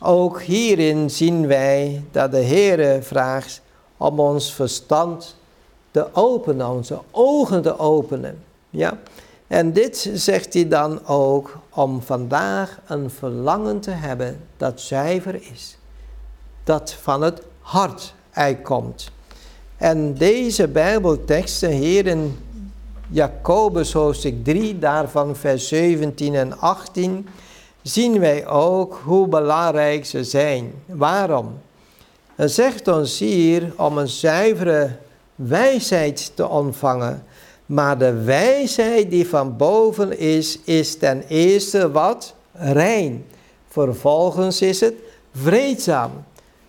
Ook 0.00 0.42
hierin 0.42 1.10
zien 1.10 1.46
wij 1.46 2.04
dat 2.10 2.30
de 2.30 2.38
Heer 2.38 3.02
vraagt 3.02 3.62
om 3.96 4.20
ons 4.20 4.54
verstand 4.54 5.36
te 5.90 6.14
openen, 6.14 6.68
onze 6.68 6.98
ogen 7.10 7.62
te 7.62 7.78
openen. 7.78 8.38
Ja? 8.70 8.98
En 9.46 9.72
dit 9.72 10.10
zegt 10.14 10.54
hij 10.54 10.68
dan 10.68 11.06
ook 11.06 11.58
om 11.70 12.02
vandaag 12.02 12.80
een 12.86 13.10
verlangen 13.10 13.80
te 13.80 13.90
hebben 13.90 14.40
dat 14.56 14.80
zuiver 14.80 15.34
is. 15.52 15.78
Dat 16.64 16.92
van 16.92 17.22
het 17.22 17.42
hart 17.60 18.14
uitkomt. 18.30 19.10
En 19.76 20.14
deze 20.14 20.68
Bijbelteksten 20.68 21.70
hier 21.70 22.06
in 22.06 22.38
Jacobus 23.12 23.92
hoofdstuk 23.92 24.44
3, 24.44 24.78
daarvan 24.78 25.36
vers 25.36 25.68
17 25.68 26.34
en 26.34 26.58
18, 26.58 27.28
zien 27.82 28.20
wij 28.20 28.46
ook 28.46 29.00
hoe 29.04 29.28
belangrijk 29.28 30.06
ze 30.06 30.24
zijn. 30.24 30.72
Waarom? 30.86 31.58
Het 32.34 32.52
zegt 32.52 32.88
ons 32.88 33.18
hier 33.18 33.72
om 33.76 33.98
een 33.98 34.08
zuivere 34.08 34.96
wijsheid 35.34 36.32
te 36.34 36.48
ontvangen. 36.48 37.24
Maar 37.66 37.98
de 37.98 38.12
wijsheid 38.12 39.10
die 39.10 39.28
van 39.28 39.56
boven 39.56 40.18
is, 40.18 40.58
is 40.64 40.96
ten 40.96 41.24
eerste 41.28 41.90
wat? 41.90 42.34
Rein. 42.52 43.24
Vervolgens 43.68 44.62
is 44.62 44.80
het 44.80 44.94
vreedzaam, 45.34 46.10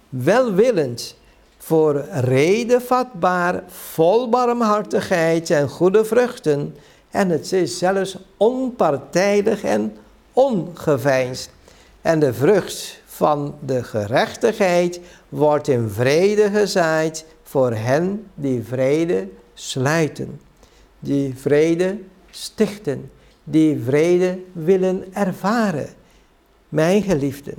welwillend, 0.09 1.15
voor 1.63 2.05
reden 2.11 2.81
vatbaar, 2.81 3.63
vol 3.67 4.29
barmhartigheid 4.29 5.49
en 5.49 5.69
goede 5.69 6.05
vruchten. 6.05 6.75
En 7.09 7.29
het 7.29 7.51
is 7.51 7.77
zelfs 7.77 8.17
onpartijdig 8.37 9.63
en 9.63 9.97
ongeveinsd. 10.33 11.49
En 12.01 12.19
de 12.19 12.33
vrucht 12.33 13.01
van 13.05 13.55
de 13.65 13.83
gerechtigheid 13.83 14.99
wordt 15.29 15.67
in 15.67 15.89
vrede 15.89 16.49
gezaaid 16.49 17.25
voor 17.43 17.73
hen 17.73 18.27
die 18.35 18.63
vrede 18.63 19.27
sluiten, 19.53 20.41
die 20.99 21.35
vrede 21.35 21.97
stichten, 22.29 23.11
die 23.43 23.81
vrede 23.83 24.39
willen 24.51 25.13
ervaren. 25.13 25.89
Mijn 26.69 27.03
geliefden, 27.03 27.55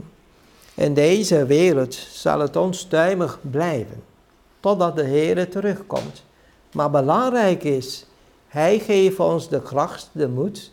in 0.75 0.95
deze 0.95 1.47
wereld 1.47 1.95
zal 1.95 2.41
het 2.41 2.57
onstuimig 2.57 3.39
blijven, 3.51 4.03
totdat 4.61 4.97
de 4.97 5.05
Heer 5.05 5.51
terugkomt. 5.51 6.25
Maar 6.73 6.91
belangrijk 6.91 7.65
is, 7.65 8.07
Hij 8.49 8.79
geeft 8.79 9.19
ons 9.19 9.49
de 9.49 9.63
kracht, 9.63 10.09
de 10.13 10.29
moed, 10.29 10.71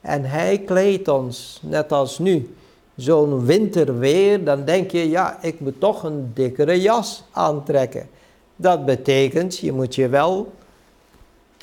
en 0.00 0.24
Hij 0.24 0.58
kleedt 0.58 1.08
ons, 1.08 1.60
net 1.62 1.92
als 1.92 2.18
nu, 2.18 2.54
zo'n 2.96 3.44
winterweer, 3.44 4.44
dan 4.44 4.64
denk 4.64 4.90
je, 4.90 5.08
ja, 5.08 5.42
ik 5.42 5.60
moet 5.60 5.80
toch 5.80 6.02
een 6.02 6.30
dikkere 6.34 6.80
jas 6.80 7.24
aantrekken. 7.30 8.08
Dat 8.56 8.84
betekent, 8.84 9.58
je 9.58 9.72
moet 9.72 9.94
je 9.94 10.08
wel 10.08 10.52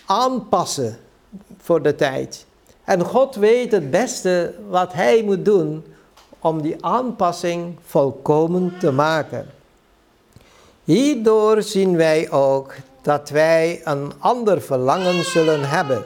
aanpassen 0.06 0.98
voor 1.58 1.82
de 1.82 1.96
tijd. 1.96 2.46
En 2.84 3.01
God 3.01 3.36
weet 3.36 3.72
het 3.72 3.91
beste 3.91 4.53
wat 4.70 4.94
Hij 4.94 5.24
moet 5.24 5.46
doen 5.46 5.84
om 6.39 6.62
die 6.62 6.86
aanpassing 6.86 7.75
volkomen 7.86 8.77
te 8.79 8.91
maken. 8.91 9.48
Hierdoor 10.84 11.62
zien 11.62 11.98
wij 11.98 12.32
ook 12.32 12.75
dat 13.01 13.29
wij 13.29 13.82
een 13.84 14.12
ander 14.20 14.62
verlangen 14.62 15.24
zullen 15.24 15.70
hebben, 15.70 16.06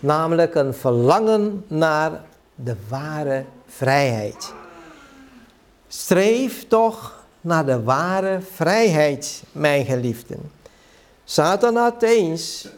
namelijk 0.00 0.54
een 0.54 0.74
verlangen 0.74 1.64
naar 1.66 2.20
de 2.54 2.76
ware 2.88 3.44
vrijheid. 3.66 4.52
Streef 5.88 6.68
toch 6.68 7.24
naar 7.40 7.66
de 7.66 7.82
ware 7.82 8.40
vrijheid, 8.54 9.42
mijn 9.52 9.84
geliefden. 9.84 10.50
Satan 11.24 11.76
had 11.76 12.02
eens 12.02 12.68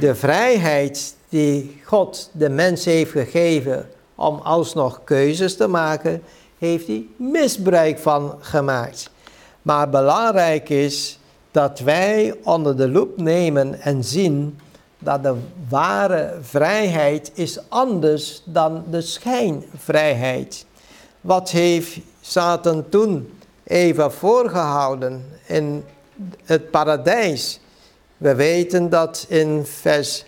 de 0.00 0.14
vrijheid 0.14 1.14
die 1.28 1.80
God 1.84 2.30
de 2.32 2.48
mens 2.48 2.84
heeft 2.84 3.10
gegeven 3.10 3.88
om 4.14 4.38
alsnog 4.38 5.00
keuzes 5.04 5.56
te 5.56 5.66
maken, 5.66 6.22
heeft 6.62 6.86
hij 6.86 7.06
misbruik 7.16 7.98
van 7.98 8.34
gemaakt. 8.40 9.10
Maar 9.62 9.88
belangrijk 9.88 10.68
is 10.68 11.18
dat 11.50 11.78
wij 11.78 12.34
onder 12.42 12.76
de 12.76 12.88
loep 12.88 13.16
nemen 13.20 13.80
en 13.80 14.04
zien 14.04 14.58
dat 14.98 15.22
de 15.22 15.34
ware 15.68 16.38
vrijheid 16.40 17.30
is 17.34 17.58
anders 17.68 18.42
dan 18.44 18.84
de 18.90 19.00
schijnvrijheid. 19.00 20.66
Wat 21.20 21.50
heeft 21.50 21.98
Satan 22.20 22.88
toen 22.88 23.38
even 23.64 24.12
voorgehouden 24.12 25.24
in 25.46 25.84
het 26.44 26.70
paradijs? 26.70 27.60
We 28.16 28.34
weten 28.34 28.90
dat 28.90 29.26
in 29.28 29.64
vers 29.64 30.24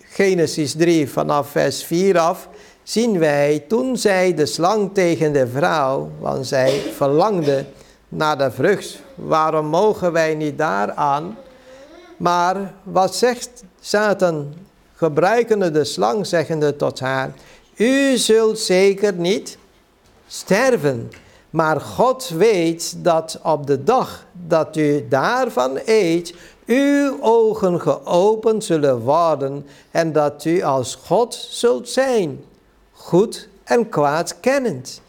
Genesis 0.00 0.72
3 0.72 1.10
vanaf 1.10 1.48
vers 1.48 1.84
4 1.84 2.18
af 2.18 2.48
zien 2.86 3.18
wij 3.18 3.64
toen 3.68 3.96
zei 3.96 4.34
de 4.34 4.46
slang 4.46 4.90
tegen 4.94 5.32
de 5.32 5.46
vrouw, 5.46 6.10
want 6.20 6.46
zij 6.46 6.82
verlangde 6.94 7.64
naar 8.08 8.38
de 8.38 8.50
vrucht. 8.50 9.00
Waarom 9.14 9.66
mogen 9.66 10.12
wij 10.12 10.34
niet 10.34 10.58
daaraan? 10.58 11.36
Maar 12.16 12.74
wat 12.82 13.14
zegt 13.14 13.64
Satan, 13.80 14.54
gebruikende 14.94 15.70
de 15.70 15.84
slang, 15.84 16.26
zeggende 16.26 16.76
tot 16.76 17.00
haar, 17.00 17.34
u 17.76 18.16
zult 18.16 18.58
zeker 18.58 19.12
niet 19.12 19.58
sterven. 20.26 21.10
Maar 21.50 21.80
God 21.80 22.28
weet 22.28 23.04
dat 23.04 23.40
op 23.42 23.66
de 23.66 23.84
dag 23.84 24.26
dat 24.32 24.76
u 24.76 25.06
daarvan 25.08 25.78
eet, 25.84 26.34
uw 26.66 27.18
ogen 27.20 27.80
geopend 27.80 28.64
zullen 28.64 29.00
worden 29.00 29.66
en 29.90 30.12
dat 30.12 30.44
u 30.44 30.62
als 30.62 30.94
God 30.94 31.34
zult 31.50 31.88
zijn, 31.88 32.44
goed 33.06 33.48
en 33.64 33.88
kwaad 33.88 34.40
kennend. 34.40 35.00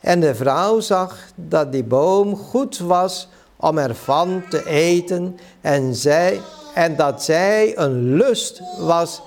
En 0.00 0.20
de 0.20 0.34
vrouw 0.34 0.80
zag 0.80 1.18
dat 1.34 1.72
die 1.72 1.84
boom 1.84 2.36
goed 2.36 2.78
was 2.78 3.28
om 3.56 3.78
ervan 3.78 4.42
te 4.48 4.66
eten 4.66 5.38
en, 5.60 5.94
zij, 5.94 6.40
en 6.74 6.96
dat 6.96 7.22
zij 7.22 7.78
een 7.78 8.16
lust 8.16 8.62
was 8.78 9.22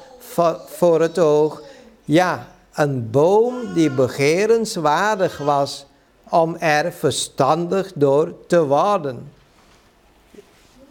voor 0.65 1.01
het 1.01 1.19
oog. 1.19 1.61
Ja, 2.03 2.47
een 2.73 3.09
boom 3.11 3.73
die 3.73 3.91
begerenswaardig 3.91 5.37
was 5.37 5.85
om 6.29 6.55
er 6.55 6.91
verstandig 6.91 7.91
door 7.95 8.33
te 8.47 8.65
worden. 8.65 9.31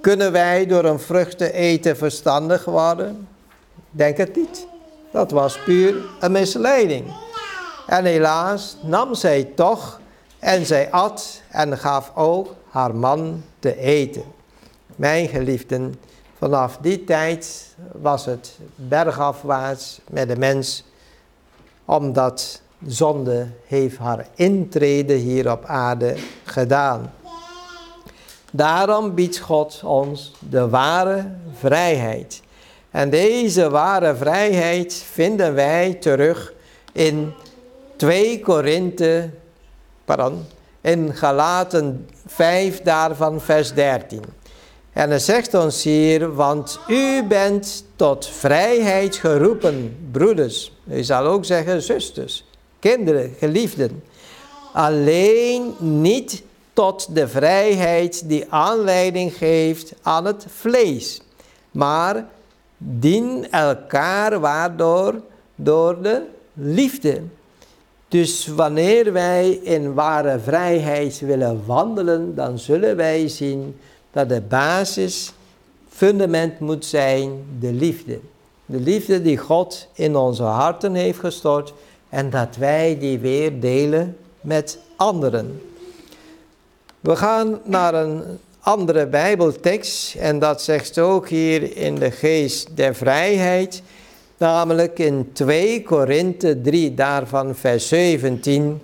Kunnen 0.01 0.33
wij 0.33 0.67
door 0.67 0.85
een 0.85 1.01
vrucht 1.01 1.39
te 1.39 1.53
eten 1.53 1.97
verstandig 1.97 2.65
worden? 2.65 3.29
Denk 3.91 4.17
het 4.17 4.37
niet. 4.37 4.67
Dat 5.11 5.31
was 5.31 5.59
puur 5.65 5.95
een 6.21 6.33
misleiding. 6.33 7.26
En 7.87 8.05
helaas 8.05 8.77
nam 8.83 9.15
zij 9.15 9.45
toch 9.45 10.01
en 10.39 10.67
zij 10.67 10.91
at 10.91 11.43
en 11.51 11.79
gaf 11.79 12.13
ook 12.15 12.55
haar 12.71 12.95
man 12.95 13.45
te 13.59 13.77
eten. 13.79 14.25
Mijn 14.97 15.29
geliefden, 15.29 15.95
vanaf 16.39 16.79
die 16.81 17.05
tijd 17.05 17.75
was 17.93 18.25
het 18.25 18.59
bergafwaarts 18.75 20.01
met 20.11 20.29
de 20.29 20.37
mens, 20.37 20.85
omdat 21.85 22.61
zonde 22.87 23.49
heeft 23.67 23.97
haar 23.97 24.27
intrede 24.35 25.15
hier 25.15 25.51
op 25.51 25.65
aarde 25.65 26.17
gedaan. 26.45 27.13
Daarom 28.53 29.15
biedt 29.15 29.39
God 29.39 29.83
ons 29.85 30.33
de 30.39 30.69
ware 30.69 31.31
vrijheid. 31.59 32.43
En 32.91 33.11
deze 33.11 33.71
ware 33.71 34.17
vrijheid 34.17 34.95
vinden 34.95 35.55
wij 35.55 35.95
terug 35.95 36.53
in 36.93 37.35
2 37.97 38.41
Korinthe, 38.41 39.31
pardon, 40.05 40.45
in 40.81 41.15
Galaten 41.15 42.09
5 42.27 42.81
daarvan 42.81 43.41
vers 43.41 43.73
13. 43.73 44.23
En 44.93 45.11
hij 45.11 45.19
zegt 45.19 45.55
ons 45.55 45.83
hier, 45.83 46.35
want 46.35 46.81
u 46.89 47.23
bent 47.23 47.85
tot 47.97 48.27
vrijheid 48.27 49.17
geroepen, 49.17 49.97
broeders. 50.11 50.73
U 50.91 51.03
zal 51.03 51.27
ook 51.27 51.45
zeggen 51.45 51.83
zusters, 51.83 52.45
kinderen, 52.79 53.35
geliefden. 53.39 54.03
Alleen 54.73 55.75
niet 55.79 56.43
tot 56.73 57.15
de 57.15 57.29
vrijheid 57.29 58.29
die 58.29 58.45
aanleiding 58.49 59.35
geeft 59.35 59.93
aan 60.03 60.25
het 60.25 60.47
vlees. 60.49 61.21
Maar 61.71 62.27
dien 62.79 63.51
elkaar 63.51 64.41
waardoor 64.41 65.21
door 65.55 66.03
de 66.03 66.23
liefde. 66.53 67.23
Dus 68.09 68.47
wanneer 68.47 69.13
wij 69.13 69.51
in 69.51 69.95
ware 69.95 70.39
vrijheid 70.39 71.21
willen 71.21 71.63
wandelen, 71.67 72.35
dan 72.35 72.59
zullen 72.59 72.97
wij 72.97 73.29
zien 73.29 73.77
dat 74.11 74.29
de 74.29 74.41
basis, 74.41 75.33
fundament 75.89 76.61
moet 76.61 76.85
zijn 76.85 77.45
de 77.61 77.73
liefde. 77.73 78.19
De 78.67 78.81
liefde 78.81 79.23
die 79.23 79.39
God 79.39 79.89
in 79.93 80.17
onze 80.17 80.43
harten 80.43 80.95
heeft 80.95 81.19
gestort 81.19 81.73
en 82.09 82.31
dat 82.31 82.57
wij 82.57 82.99
die 82.99 83.19
weer 83.19 83.61
delen 83.61 84.17
met 84.41 84.79
anderen. 84.97 85.63
We 87.01 87.17
gaan 87.17 87.61
naar 87.65 87.95
een 87.95 88.23
andere 88.61 89.07
Bijbeltekst 89.07 90.15
en 90.15 90.39
dat 90.39 90.63
zegt 90.63 90.99
ook 90.99 91.29
hier 91.29 91.77
in 91.77 91.95
de 91.95 92.11
geest 92.11 92.77
der 92.77 92.95
vrijheid, 92.95 93.83
namelijk 94.37 94.99
in 94.99 95.31
2 95.33 95.83
Korinthe 95.83 96.61
3, 96.61 96.95
daarvan 96.95 97.55
vers 97.55 97.89
17. 97.89 98.81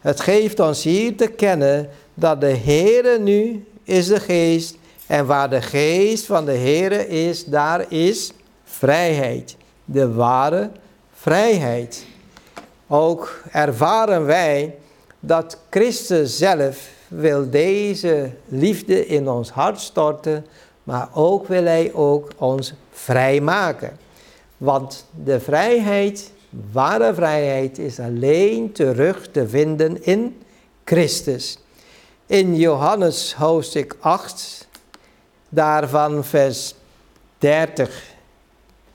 Het 0.00 0.20
geeft 0.20 0.60
ons 0.60 0.82
hier 0.82 1.16
te 1.16 1.26
kennen 1.26 1.88
dat 2.14 2.40
de 2.40 2.56
Heere 2.56 3.18
nu 3.18 3.64
is 3.82 4.06
de 4.06 4.20
geest 4.20 4.76
en 5.06 5.26
waar 5.26 5.50
de 5.50 5.62
geest 5.62 6.26
van 6.26 6.44
de 6.44 6.56
Heere 6.56 7.08
is, 7.08 7.44
daar 7.44 7.92
is 7.92 8.32
vrijheid. 8.64 9.56
De 9.84 10.12
ware 10.12 10.70
vrijheid. 11.12 12.06
Ook 12.86 13.42
ervaren 13.52 14.24
wij 14.24 14.74
dat 15.20 15.58
Christus 15.70 16.38
zelf 16.38 16.88
wil 17.08 17.50
deze 17.50 18.30
liefde 18.48 19.06
in 19.06 19.28
ons 19.28 19.50
hart 19.50 19.80
storten, 19.80 20.46
maar 20.82 21.08
ook 21.14 21.46
wil 21.46 21.64
hij 21.64 21.90
ook 21.94 22.30
ons 22.36 22.72
vrijmaken. 22.90 24.05
Want 24.56 25.06
de 25.24 25.40
vrijheid, 25.40 26.32
ware 26.72 27.14
vrijheid, 27.14 27.78
is 27.78 27.98
alleen 27.98 28.72
terug 28.72 29.30
te 29.30 29.48
vinden 29.48 30.04
in 30.04 30.42
Christus. 30.84 31.58
In 32.26 32.56
Johannes 32.56 33.34
hoofdstuk 33.34 33.96
8, 34.00 34.68
daarvan 35.48 36.24
vers 36.24 36.74
30 37.38 38.14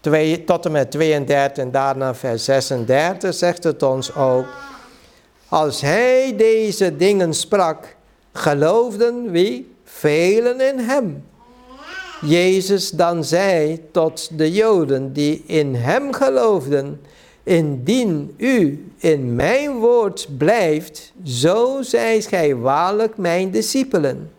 2, 0.02 0.44
tot 0.44 0.66
en 0.66 0.72
met 0.72 0.92
32 0.92 1.64
en 1.64 1.72
daarna 1.72 2.16
vers 2.16 2.46
36 2.46 3.34
zegt 3.34 3.64
het 3.64 3.84
ons 3.84 4.16
ook. 4.16 4.46
Als 5.50 5.82
hij 5.82 6.34
deze 6.38 6.96
dingen 6.96 7.34
sprak, 7.34 7.96
geloofden 8.34 9.32
wie? 9.32 9.76
Velen 9.84 10.62
in 10.62 10.80
hem. 10.80 11.26
Jezus 12.22 12.90
dan 12.90 13.24
zei 13.24 13.82
tot 13.92 14.38
de 14.38 14.52
Joden 14.52 15.14
die 15.14 15.44
in 15.46 15.76
hem 15.76 16.14
geloofden, 16.14 17.02
indien 17.44 18.34
u 18.38 18.92
in 18.98 19.36
mijn 19.36 19.78
woord 19.78 20.28
blijft, 20.38 21.14
zo 21.24 21.82
zijt 21.82 22.26
gij 22.26 22.56
waarlijk 22.56 23.18
mijn 23.18 23.52
discipelen. 23.52 24.32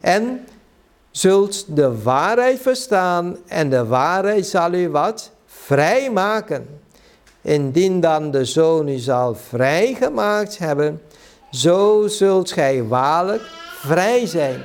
En 0.00 0.46
zult 1.10 1.76
de 1.76 2.02
waarheid 2.02 2.60
verstaan 2.60 3.36
en 3.46 3.70
de 3.70 3.86
waarheid 3.86 4.46
zal 4.46 4.72
u 4.72 4.88
wat? 4.88 5.30
Vrij 5.46 6.10
maken. 6.10 6.80
Indien 7.42 8.00
dan 8.00 8.30
de 8.30 8.44
Zoon 8.44 8.88
u 8.88 8.98
zal 8.98 9.34
vrijgemaakt 9.34 10.58
hebben, 10.58 11.02
zo 11.50 12.06
zult 12.08 12.52
gij 12.52 12.84
waarlijk 12.84 13.42
vrij 13.80 14.26
zijn. 14.26 14.60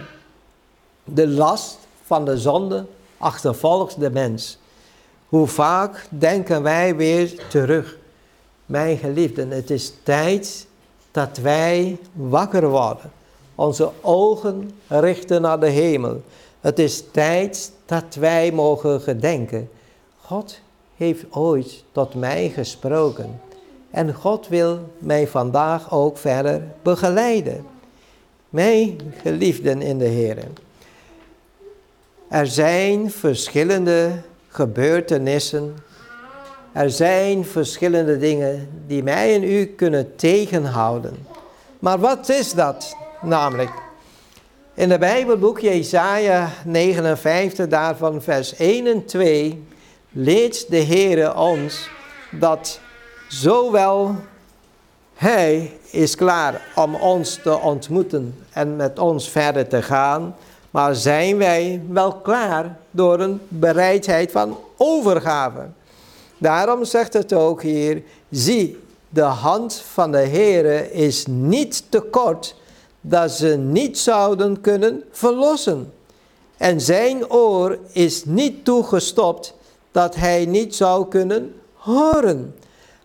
De 1.04 1.28
last 1.28 1.87
van 2.08 2.26
de 2.26 2.38
zonde 2.38 2.86
achtervolgt 3.18 4.00
de 4.00 4.10
mens. 4.10 4.58
Hoe 5.30 5.48
vaak 5.48 6.08
denken 6.10 6.64
wij 6.64 6.96
weer 6.96 7.48
terug. 7.50 7.98
Mijn 8.66 8.98
geliefden, 8.98 9.52
het 9.52 9.70
is 9.70 9.94
tijd 10.04 10.68
dat 11.12 11.38
wij 11.38 11.98
wakker 12.14 12.70
worden. 12.70 13.12
Onze 13.56 13.92
ogen 14.02 14.72
richten 14.88 15.42
naar 15.42 15.60
de 15.60 15.70
hemel. 15.70 16.22
Het 16.62 16.80
is 16.80 17.04
tijd 17.12 17.72
dat 17.86 18.16
wij 18.16 18.52
mogen 18.52 19.02
gedenken. 19.02 19.70
God 20.22 20.60
heeft 20.96 21.26
ooit 21.30 21.84
tot 21.92 22.16
mij 22.16 22.50
gesproken. 22.50 23.42
En 23.90 24.14
God 24.14 24.48
wil 24.48 24.80
mij 24.98 25.28
vandaag 25.28 25.92
ook 25.92 26.18
verder 26.18 26.62
begeleiden. 26.82 27.66
Mijn 28.50 29.14
geliefden 29.22 29.82
in 29.82 29.98
de 29.98 30.06
Heer. 30.06 30.38
Er 32.30 32.48
zijn 32.48 33.12
verschillende 33.12 34.12
gebeurtenissen. 34.48 35.76
Er 36.72 36.90
zijn 36.90 37.46
verschillende 37.46 38.18
dingen 38.18 38.70
die 38.88 39.04
mij 39.04 39.36
en 39.36 39.44
u 39.44 39.66
kunnen 39.66 40.16
tegenhouden. 40.16 41.18
Maar 41.80 42.00
wat 42.00 42.30
is 42.30 42.54
dat 42.54 42.96
namelijk? 43.22 43.72
In 44.74 44.90
de 44.90 44.98
Bijbelboek 44.98 45.60
Jesaja 45.60 46.50
59, 46.66 47.68
daarvan 47.68 48.22
vers 48.22 48.56
1 48.56 48.88
en 48.88 49.06
2, 49.06 49.64
leert 50.12 50.70
de 50.70 50.78
Heer 50.78 51.36
ons 51.36 51.90
dat 52.32 52.80
zowel 53.28 54.16
Hij 55.14 55.78
is 55.92 56.16
klaar 56.16 56.62
om 56.76 56.96
ons 56.96 57.40
te 57.44 57.60
ontmoeten 57.60 58.36
en 58.52 58.76
met 58.76 59.00
ons 59.00 59.30
verder 59.30 59.68
te 59.68 59.82
gaan, 59.82 60.36
maar 60.78 60.96
zijn 60.96 61.38
wij 61.38 61.82
wel 61.90 62.14
klaar 62.14 62.78
door 62.92 63.20
een 63.20 63.42
bereidheid 63.48 64.32
van 64.32 64.58
overgave. 64.76 65.66
Daarom 66.38 66.86
zegt 66.86 67.14
het 67.14 67.34
ook 67.34 67.62
hier, 67.62 68.04
zie, 68.30 68.80
de 69.10 69.22
hand 69.22 69.74
van 69.74 70.12
de 70.12 70.18
Heere 70.18 70.92
is 70.92 71.26
niet 71.26 71.84
te 71.90 72.00
kort 72.00 72.56
dat 73.02 73.32
ze 73.32 73.48
niet 73.48 73.98
zouden 73.98 74.62
kunnen 74.62 75.04
verlossen. 75.12 75.94
En 76.58 76.82
zijn 76.82 77.32
oor 77.32 77.78
is 77.92 78.26
niet 78.26 78.66
toegestopt 78.66 79.54
dat 79.92 80.16
hij 80.16 80.46
niet 80.46 80.76
zou 80.76 81.08
kunnen 81.08 81.54
horen. 81.74 82.56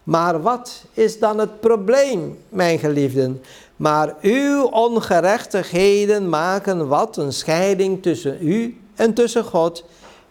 Maar 0.02 0.42
wat 0.42 0.84
is 0.92 1.18
dan 1.18 1.38
het 1.38 1.60
probleem, 1.60 2.38
mijn 2.48 2.78
geliefden? 2.78 3.42
Maar 3.76 4.14
uw 4.20 4.62
ongerechtigheden 4.62 6.28
maken 6.28 6.88
wat 6.88 7.16
een 7.16 7.32
scheiding 7.32 8.02
tussen 8.02 8.38
u 8.40 8.80
en 8.94 9.14
tussen 9.14 9.44
God. 9.44 9.84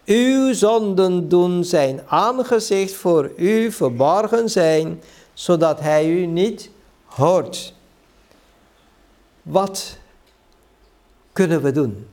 Uw 0.04 0.52
zonden 0.52 1.28
doen 1.28 1.64
zijn 1.64 2.00
aangezicht 2.06 2.94
voor 2.94 3.30
u 3.36 3.72
verborgen 3.72 4.50
zijn, 4.50 5.02
zodat 5.32 5.80
hij 5.80 6.10
u 6.10 6.26
niet 6.26 6.70
hoort. 7.04 7.74
Wat 9.42 9.96
kunnen 11.32 11.62
we 11.62 11.72
doen? 11.72 12.06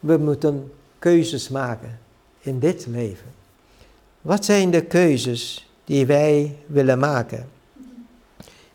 We 0.00 0.16
moeten 0.16 0.72
keuzes 0.98 1.48
maken 1.48 1.98
in 2.40 2.58
dit 2.58 2.86
leven. 2.88 3.32
Wat 4.20 4.44
zijn 4.44 4.70
de 4.70 4.84
keuzes 4.84 5.68
die 5.84 6.06
wij 6.06 6.56
willen 6.66 6.98
maken? 6.98 7.48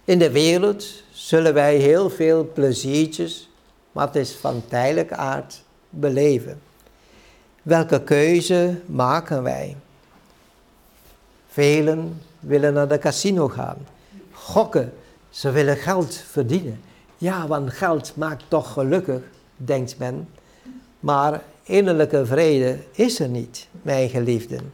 In 0.05 0.19
de 0.19 0.31
wereld 0.31 0.85
zullen 1.29 1.53
wij 1.53 1.75
heel 1.75 2.09
veel 2.09 2.49
pleziertjes, 2.53 3.49
maar 3.91 4.05
het 4.05 4.15
is 4.15 4.35
van 4.35 4.63
tijdelijk 4.67 5.11
aard, 5.11 5.63
beleven. 5.89 6.61
Welke 7.61 8.03
keuze 8.03 8.81
maken 8.85 9.43
wij? 9.43 9.75
Velen 11.47 12.21
willen 12.39 12.73
naar 12.73 12.87
de 12.87 12.97
casino 12.97 13.47
gaan, 13.47 13.77
gokken, 14.31 14.93
ze 15.29 15.51
willen 15.51 15.77
geld 15.77 16.15
verdienen. 16.15 16.81
Ja, 17.17 17.47
want 17.47 17.73
geld 17.73 18.15
maakt 18.15 18.43
toch 18.47 18.73
gelukkig, 18.73 19.21
denkt 19.55 19.97
men. 19.97 20.29
Maar 20.99 21.41
innerlijke 21.63 22.25
vrede 22.25 22.77
is 22.91 23.19
er 23.19 23.29
niet, 23.29 23.67
mijn 23.81 24.09
geliefden. 24.09 24.73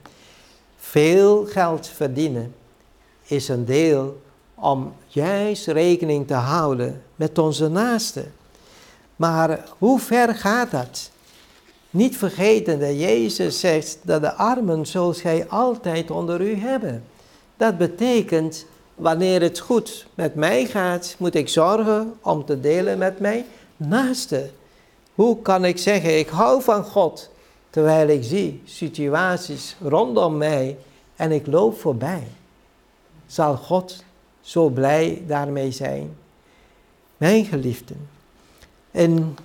Veel 0.76 1.46
geld 1.46 1.88
verdienen 1.88 2.56
is 3.24 3.48
een 3.48 3.66
deel 3.66 4.24
om 4.56 4.94
juist 5.08 5.68
rekening 5.68 6.28
te 6.28 6.34
houden 6.34 7.02
met 7.16 7.38
onze 7.38 7.68
naasten. 7.68 8.34
Maar 9.16 9.66
hoe 9.78 10.00
ver 10.00 10.36
gaat 10.36 10.72
dat? 10.72 11.10
Niet 11.90 12.18
vergeten 12.18 12.80
dat 12.80 13.00
Jezus 13.00 13.60
zegt 13.60 13.98
dat 14.02 14.22
de 14.22 14.34
armen 14.34 14.86
zoals 14.86 15.22
gij 15.22 15.50
altijd 15.50 16.12
onder 16.12 16.42
u 16.42 16.56
hebben. 16.56 17.04
Dat 17.58 17.78
betekent 17.78 18.66
wanneer 18.96 19.42
het 19.42 19.60
goed 19.60 20.06
met 20.14 20.36
mij 20.36 20.66
gaat, 20.66 21.16
moet 21.20 21.36
ik 21.36 21.50
zorgen 21.50 22.14
om 22.22 22.46
te 22.46 22.60
delen 22.60 22.98
met 22.98 23.20
mijn 23.20 23.46
naaste. 23.78 24.50
Hoe 25.14 25.42
kan 25.42 25.66
ik 25.66 25.78
zeggen, 25.78 26.20
ik 26.20 26.28
hou 26.28 26.62
van 26.62 26.84
God, 26.84 27.30
terwijl 27.70 28.08
ik 28.08 28.24
zie 28.24 28.62
situaties 28.66 29.76
rondom 29.82 30.38
mij 30.38 30.78
en 31.16 31.32
ik 31.32 31.48
loop 31.48 31.80
voorbij? 31.80 32.28
Zal 33.28 33.56
God 33.56 34.04
zo 34.46 34.70
blij 34.70 35.24
daarmee 35.28 35.72
zijn? 35.72 36.18
Mijn 37.18 37.46
geliefden, 37.46 38.10
in 38.92 39.38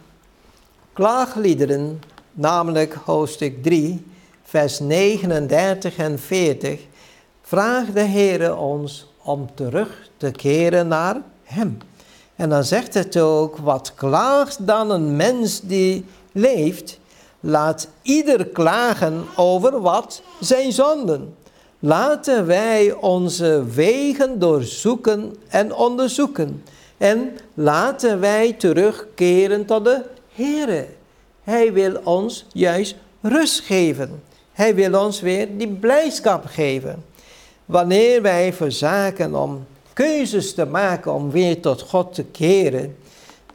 klaagliederen, 0.92 2.02
namelijk 2.32 2.94
hoofdstuk 2.94 3.62
3, 3.62 4.06
vers 4.42 4.78
39 4.78 5.96
en 5.96 6.18
40, 6.18 6.80
vraagt 7.42 7.94
de 7.94 8.00
Heer 8.00 8.56
ons 8.56 9.06
om 9.22 9.48
terug 9.54 10.10
te 10.16 10.30
keren 10.30 10.88
naar 10.88 11.16
Hem. 11.42 11.78
En 12.36 12.48
dan 12.48 12.64
zegt 12.64 12.94
het 12.94 13.16
ook, 13.16 13.56
wat 13.56 13.94
klaagt 13.94 14.66
dan 14.66 14.90
een 14.90 15.16
mens 15.16 15.60
die 15.60 16.04
leeft, 16.32 16.98
laat 17.40 17.88
ieder 18.02 18.46
klagen 18.46 19.24
over 19.36 19.80
wat 19.80 20.22
zijn 20.40 20.72
zonden. 20.72 21.34
Laten 21.82 22.46
wij 22.46 22.92
onze 22.92 23.64
wegen 23.74 24.38
doorzoeken 24.38 25.36
en 25.48 25.74
onderzoeken. 25.74 26.64
En 26.96 27.36
laten 27.54 28.20
wij 28.20 28.52
terugkeren 28.52 29.64
tot 29.64 29.84
de 29.84 30.02
Heere. 30.32 30.86
Hij 31.42 31.72
wil 31.72 32.00
ons 32.04 32.46
juist 32.52 32.94
rust 33.20 33.60
geven. 33.60 34.22
Hij 34.52 34.74
wil 34.74 35.04
ons 35.04 35.20
weer 35.20 35.56
die 35.56 35.68
blijdschap 35.68 36.44
geven. 36.46 37.04
Wanneer 37.64 38.22
wij 38.22 38.52
verzaken 38.52 39.34
om 39.34 39.66
keuzes 39.92 40.54
te 40.54 40.64
maken 40.64 41.12
om 41.12 41.30
weer 41.30 41.60
tot 41.60 41.82
God 41.82 42.14
te 42.14 42.24
keren, 42.24 42.96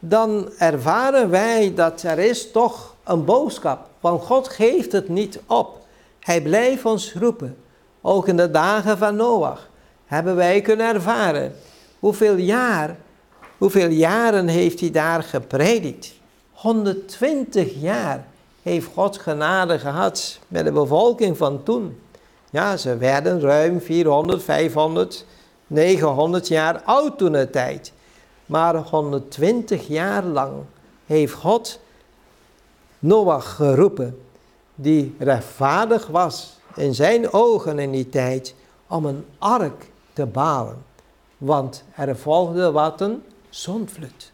dan 0.00 0.48
ervaren 0.58 1.30
wij 1.30 1.72
dat 1.74 2.02
er 2.02 2.18
is 2.18 2.50
toch 2.50 2.94
een 3.04 3.24
boodschap. 3.24 3.88
Want 4.00 4.22
God 4.22 4.48
geeft 4.48 4.92
het 4.92 5.08
niet 5.08 5.40
op. 5.46 5.78
Hij 6.20 6.42
blijft 6.42 6.84
ons 6.84 7.12
roepen. 7.12 7.56
Ook 8.08 8.28
in 8.28 8.36
de 8.36 8.50
dagen 8.50 8.98
van 8.98 9.16
Noach 9.16 9.68
hebben 10.04 10.36
wij 10.36 10.60
kunnen 10.60 10.94
ervaren 10.94 11.54
hoeveel 11.98 12.36
jaar, 12.36 12.96
hoeveel 13.58 13.88
jaren 13.88 14.48
heeft 14.48 14.80
hij 14.80 14.90
daar 14.90 15.22
gepredikt. 15.22 16.14
120 16.52 17.72
jaar 17.80 18.26
heeft 18.62 18.86
God 18.94 19.18
genade 19.18 19.78
gehad 19.78 20.38
met 20.48 20.64
de 20.64 20.72
bevolking 20.72 21.36
van 21.36 21.62
toen. 21.62 22.00
Ja, 22.50 22.76
ze 22.76 22.96
werden 22.96 23.40
ruim 23.40 23.80
400, 23.80 24.42
500, 24.42 25.24
900 25.66 26.48
jaar 26.48 26.82
oud 26.84 27.18
toen 27.18 27.32
de 27.32 27.50
tijd. 27.50 27.92
Maar 28.46 28.76
120 28.76 29.86
jaar 29.88 30.24
lang 30.24 30.52
heeft 31.06 31.32
God 31.32 31.80
Noach 32.98 33.54
geroepen, 33.54 34.20
die 34.74 35.14
rechtvaardig 35.18 36.06
was 36.06 36.55
in 36.76 36.94
zijn 36.94 37.32
ogen 37.32 37.78
in 37.78 37.90
die 37.90 38.08
tijd, 38.08 38.54
om 38.86 39.04
een 39.04 39.24
ark 39.38 39.86
te 40.12 40.26
bouwen. 40.26 40.84
Want 41.38 41.84
er 41.94 42.16
volgde 42.16 42.72
wat 42.72 43.00
een 43.00 43.22
zondvloed. 43.48 44.32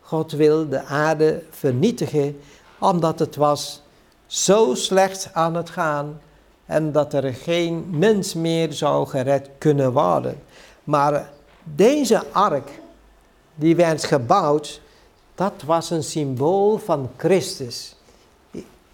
God 0.00 0.32
wil 0.32 0.68
de 0.68 0.82
aarde 0.82 1.42
vernietigen, 1.50 2.40
omdat 2.78 3.18
het 3.18 3.36
was 3.36 3.82
zo 4.26 4.74
slecht 4.74 5.30
aan 5.32 5.54
het 5.54 5.70
gaan 5.70 6.20
en 6.66 6.92
dat 6.92 7.14
er 7.14 7.34
geen 7.34 7.86
mens 7.90 8.34
meer 8.34 8.72
zou 8.72 9.06
gered 9.06 9.50
kunnen 9.58 9.92
worden. 9.92 10.42
Maar 10.84 11.30
deze 11.64 12.24
ark, 12.32 12.70
die 13.54 13.76
werd 13.76 14.04
gebouwd, 14.04 14.80
dat 15.34 15.52
was 15.66 15.90
een 15.90 16.02
symbool 16.02 16.78
van 16.78 17.10
Christus. 17.16 17.96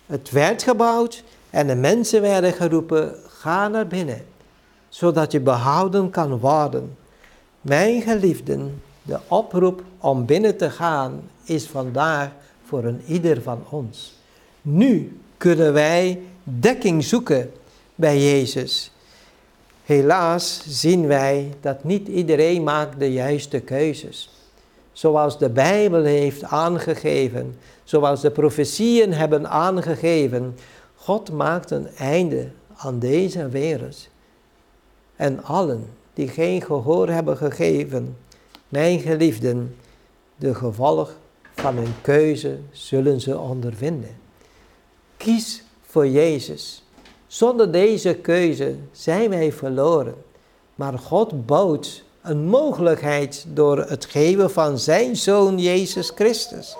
Het 0.06 0.30
werd 0.30 0.62
gebouwd 0.62 1.22
en 1.54 1.66
de 1.66 1.74
mensen 1.74 2.20
werden 2.20 2.52
geroepen, 2.52 3.14
ga 3.28 3.68
naar 3.68 3.86
binnen, 3.86 4.24
zodat 4.88 5.32
je 5.32 5.40
behouden 5.40 6.10
kan 6.10 6.38
worden. 6.38 6.96
Mijn 7.60 8.02
geliefden, 8.02 8.82
de 9.02 9.18
oproep 9.28 9.82
om 9.98 10.24
binnen 10.26 10.56
te 10.56 10.70
gaan 10.70 11.22
is 11.44 11.66
vandaag 11.66 12.30
voor 12.66 12.84
een 12.84 13.02
ieder 13.06 13.42
van 13.42 13.64
ons. 13.68 14.14
Nu 14.62 15.20
kunnen 15.36 15.72
wij 15.72 16.22
dekking 16.42 17.04
zoeken 17.04 17.52
bij 17.94 18.20
Jezus. 18.20 18.90
Helaas 19.84 20.62
zien 20.66 21.06
wij 21.06 21.54
dat 21.60 21.84
niet 21.84 22.08
iedereen 22.08 22.62
maakt 22.62 22.98
de 22.98 23.12
juiste 23.12 23.60
keuzes. 23.60 24.30
Zoals 24.92 25.38
de 25.38 25.50
Bijbel 25.50 26.04
heeft 26.04 26.44
aangegeven, 26.44 27.56
zoals 27.84 28.20
de 28.20 28.30
profetieën 28.30 29.12
hebben 29.12 29.50
aangegeven. 29.50 30.56
God 31.04 31.32
maakt 31.32 31.70
een 31.70 31.88
einde 31.96 32.50
aan 32.76 32.98
deze 32.98 33.48
wereld. 33.48 34.08
En 35.16 35.44
allen 35.44 35.90
die 36.14 36.28
geen 36.28 36.62
gehoor 36.62 37.08
hebben 37.08 37.36
gegeven, 37.36 38.16
mijn 38.68 39.00
geliefden, 39.00 39.76
de 40.36 40.54
gevolg 40.54 41.16
van 41.54 41.76
hun 41.76 41.94
keuze 42.00 42.58
zullen 42.70 43.20
ze 43.20 43.38
ondervinden. 43.38 44.16
Kies 45.16 45.64
voor 45.82 46.08
Jezus. 46.08 46.84
Zonder 47.26 47.72
deze 47.72 48.14
keuze 48.14 48.76
zijn 48.92 49.30
wij 49.30 49.52
verloren. 49.52 50.14
Maar 50.74 50.98
God 50.98 51.46
bood 51.46 52.04
een 52.22 52.46
mogelijkheid 52.46 53.44
door 53.48 53.78
het 53.78 54.04
geven 54.04 54.50
van 54.50 54.78
zijn 54.78 55.16
zoon 55.16 55.58
Jezus 55.58 56.12
Christus. 56.14 56.76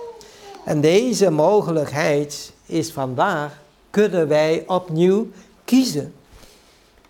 En 0.65 0.81
deze 0.81 1.31
mogelijkheid 1.31 2.53
is 2.67 2.93
vandaag, 2.93 3.63
kunnen 3.95 4.29
wij 4.29 4.65
opnieuw 4.67 5.29
kiezen. 5.65 6.15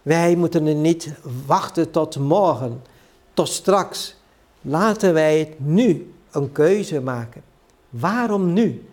Wij 0.03 0.37
moeten 0.37 0.67
er 0.67 0.75
niet 0.75 1.13
wachten 1.47 1.91
tot 1.91 2.19
morgen, 2.19 2.83
tot 3.35 3.49
straks. 3.49 4.17
Laten 4.61 5.13
wij 5.13 5.39
het 5.39 5.55
nu 5.57 6.13
een 6.31 6.53
keuze 6.53 7.01
maken. 7.01 7.43
Waarom 7.91 8.53
nu? 8.53 8.89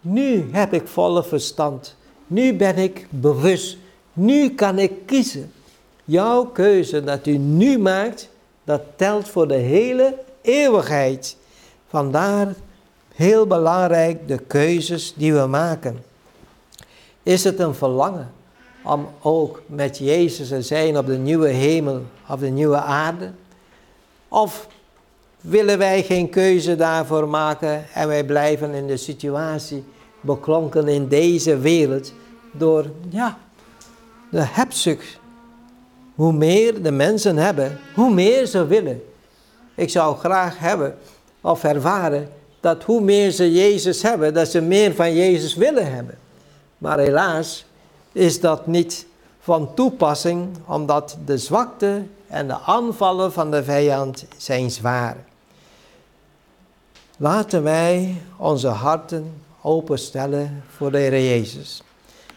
Nu 0.00 0.48
heb 0.52 0.72
ik 0.72 0.88
volle 0.88 1.24
verstand. 1.24 1.96
Nu 2.26 2.54
ben 2.54 2.76
ik 2.76 3.06
bewust. 3.10 3.76
Nu 4.12 4.54
kan 4.54 4.78
ik 4.78 4.92
kiezen. 5.06 5.52
Jouw 6.04 6.44
keuze 6.44 7.04
dat 7.04 7.26
u 7.26 7.36
nu 7.36 7.78
maakt, 7.78 8.28
dat 8.64 8.82
telt 8.96 9.28
voor 9.28 9.48
de 9.48 9.54
hele 9.54 10.18
eeuwigheid. 10.42 11.36
Vandaar 11.88 12.54
heel 13.14 13.46
belangrijk 13.46 14.28
de 14.28 14.38
keuzes 14.38 15.14
die 15.16 15.34
we 15.34 15.46
maken. 15.46 16.09
Is 17.30 17.44
het 17.44 17.58
een 17.58 17.74
verlangen 17.74 18.32
om 18.84 19.08
ook 19.22 19.62
met 19.66 19.98
Jezus 19.98 20.48
te 20.48 20.62
zijn 20.62 20.98
op 20.98 21.06
de 21.06 21.18
nieuwe 21.18 21.48
hemel, 21.48 22.02
op 22.28 22.40
de 22.40 22.48
nieuwe 22.48 22.76
aarde? 22.76 23.30
Of 24.28 24.68
willen 25.40 25.78
wij 25.78 26.02
geen 26.02 26.30
keuze 26.30 26.76
daarvoor 26.76 27.28
maken 27.28 27.84
en 27.94 28.08
wij 28.08 28.24
blijven 28.24 28.74
in 28.74 28.86
de 28.86 28.96
situatie 28.96 29.84
beklonken 30.20 30.88
in 30.88 31.08
deze 31.08 31.58
wereld 31.58 32.12
door 32.52 32.86
ja, 33.08 33.38
de 34.30 34.44
hebzucht. 34.44 35.18
Hoe 36.14 36.32
meer 36.32 36.82
de 36.82 36.92
mensen 36.92 37.36
hebben, 37.36 37.78
hoe 37.94 38.14
meer 38.14 38.46
ze 38.46 38.66
willen. 38.66 39.02
Ik 39.74 39.90
zou 39.90 40.16
graag 40.16 40.58
hebben 40.58 40.96
of 41.40 41.64
ervaren 41.64 42.28
dat 42.60 42.82
hoe 42.82 43.00
meer 43.00 43.30
ze 43.30 43.52
Jezus 43.52 44.02
hebben, 44.02 44.34
dat 44.34 44.48
ze 44.48 44.60
meer 44.60 44.94
van 44.94 45.14
Jezus 45.14 45.54
willen 45.54 45.92
hebben. 45.92 46.18
Maar 46.80 46.98
helaas 46.98 47.64
is 48.12 48.40
dat 48.40 48.66
niet 48.66 49.06
van 49.40 49.74
toepassing, 49.74 50.48
omdat 50.66 51.16
de 51.24 51.38
zwakte 51.38 52.02
en 52.26 52.46
de 52.46 52.58
aanvallen 52.58 53.32
van 53.32 53.50
de 53.50 53.64
vijand 53.64 54.24
zijn 54.36 54.70
zwaar. 54.70 55.16
Laten 57.16 57.62
wij 57.62 58.22
onze 58.36 58.68
harten 58.68 59.32
openstellen 59.62 60.62
voor 60.76 60.90
de 60.90 60.98
Heer 60.98 61.12
Jezus. 61.12 61.82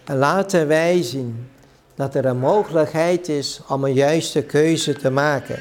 En 0.03 0.17
laten 0.17 0.67
wij 0.67 1.01
zien 1.01 1.49
dat 1.95 2.15
er 2.15 2.25
een 2.25 2.39
mogelijkheid 2.39 3.29
is 3.29 3.61
om 3.67 3.83
een 3.83 3.93
juiste 3.93 4.41
keuze 4.41 4.93
te 4.93 5.09
maken. 5.09 5.59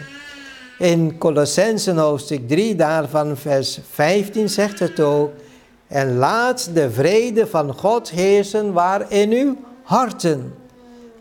In 0.79 1.19
Colossensen 1.19 1.97
hoofdstuk 1.97 2.49
3, 2.49 2.75
daarvan 2.75 3.37
vers 3.37 3.79
15 3.91 4.49
zegt 4.49 4.79
het 4.79 5.01
ook. 5.01 5.31
En 5.93 6.17
laat 6.17 6.75
de 6.75 6.91
vrede 6.91 7.47
van 7.47 7.75
God 7.75 8.11
heersen 8.11 8.73
waar 8.73 9.13
in 9.13 9.33
uw 9.33 9.57
harten. 9.83 10.55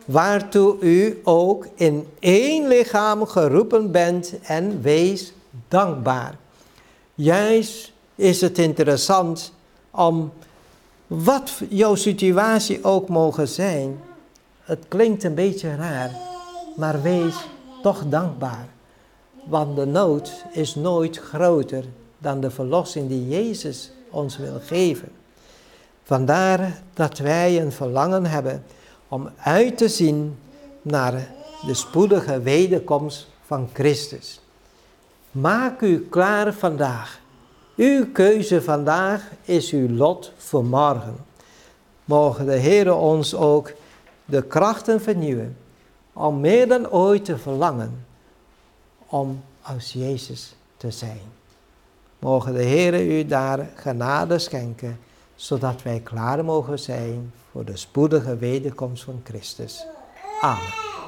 Waartoe 0.06 0.80
u 0.80 1.22
ook 1.24 1.68
in 1.76 2.08
één 2.20 2.68
lichaam 2.68 3.26
geroepen 3.26 3.92
bent 3.92 4.34
en 4.42 4.82
wees 4.82 5.34
dankbaar. 5.68 6.36
Juist 7.16 7.92
is 8.16 8.42
het 8.42 8.58
interessant 8.58 9.54
om 9.90 10.32
wat 11.08 11.52
jouw 11.70 11.96
situatie 11.96 12.84
ook 12.84 13.10
mogen 13.10 13.48
zijn. 13.48 14.00
Het 14.62 14.86
klinkt 14.88 15.24
een 15.24 15.36
beetje 15.36 15.76
raar, 15.76 16.12
maar 16.76 17.02
wees 17.02 17.36
toch 17.82 18.04
dankbaar. 18.10 18.68
Want 19.44 19.76
de 19.76 19.86
nood 19.86 20.32
is 20.52 20.76
nooit 20.76 21.18
groter 21.18 21.84
dan 22.18 22.40
de 22.40 22.50
verlossing 22.52 23.10
die 23.10 23.28
Jezus 23.28 23.92
ons 24.12 24.38
wil 24.38 24.60
geven. 24.66 25.10
Vandaar 26.04 26.82
dat 26.94 27.18
wij 27.18 27.62
een 27.62 27.72
verlangen 27.72 28.26
hebben 28.26 28.64
om 29.08 29.30
uit 29.38 29.78
te 29.78 29.90
zien 29.90 30.38
naar 30.82 31.28
de 31.66 31.74
spoedige 31.74 32.42
wederkomst 32.42 33.28
van 33.46 33.70
Christus. 33.74 34.40
Maak 35.32 35.82
u 35.82 36.08
klaar 36.10 36.54
vandaag. 36.54 37.20
Uw 37.76 38.12
keuze 38.12 38.62
vandaag 38.62 39.30
is 39.44 39.72
uw 39.72 39.90
lot 39.90 40.32
voor 40.38 40.66
morgen. 40.66 41.16
Mogen 42.06 42.46
de 42.46 42.58
Heer 42.58 42.94
ons 42.94 43.36
ook 43.36 43.72
de 44.26 44.42
krachten 44.42 45.02
vernieuwen 45.02 45.58
om 46.14 46.40
meer 46.40 46.68
dan 46.68 46.90
ooit 46.90 47.26
te 47.26 47.38
verlangen 47.38 48.06
om 49.08 49.44
als 49.62 49.94
Jezus 49.94 50.56
te 50.78 50.92
zijn. 50.92 51.41
Mogen 52.22 52.54
de 52.54 52.64
Heer 52.64 53.02
u 53.02 53.26
daar 53.26 53.70
genade 53.76 54.40
schenken, 54.40 55.00
zodat 55.36 55.82
wij 55.82 56.00
klaar 56.00 56.46
mogen 56.46 56.80
zijn 56.80 57.34
voor 57.52 57.66
de 57.66 57.78
spoedige 57.78 58.38
wederkomst 58.38 59.04
van 59.04 59.22
Christus. 59.24 59.86
Amen. 60.42 61.01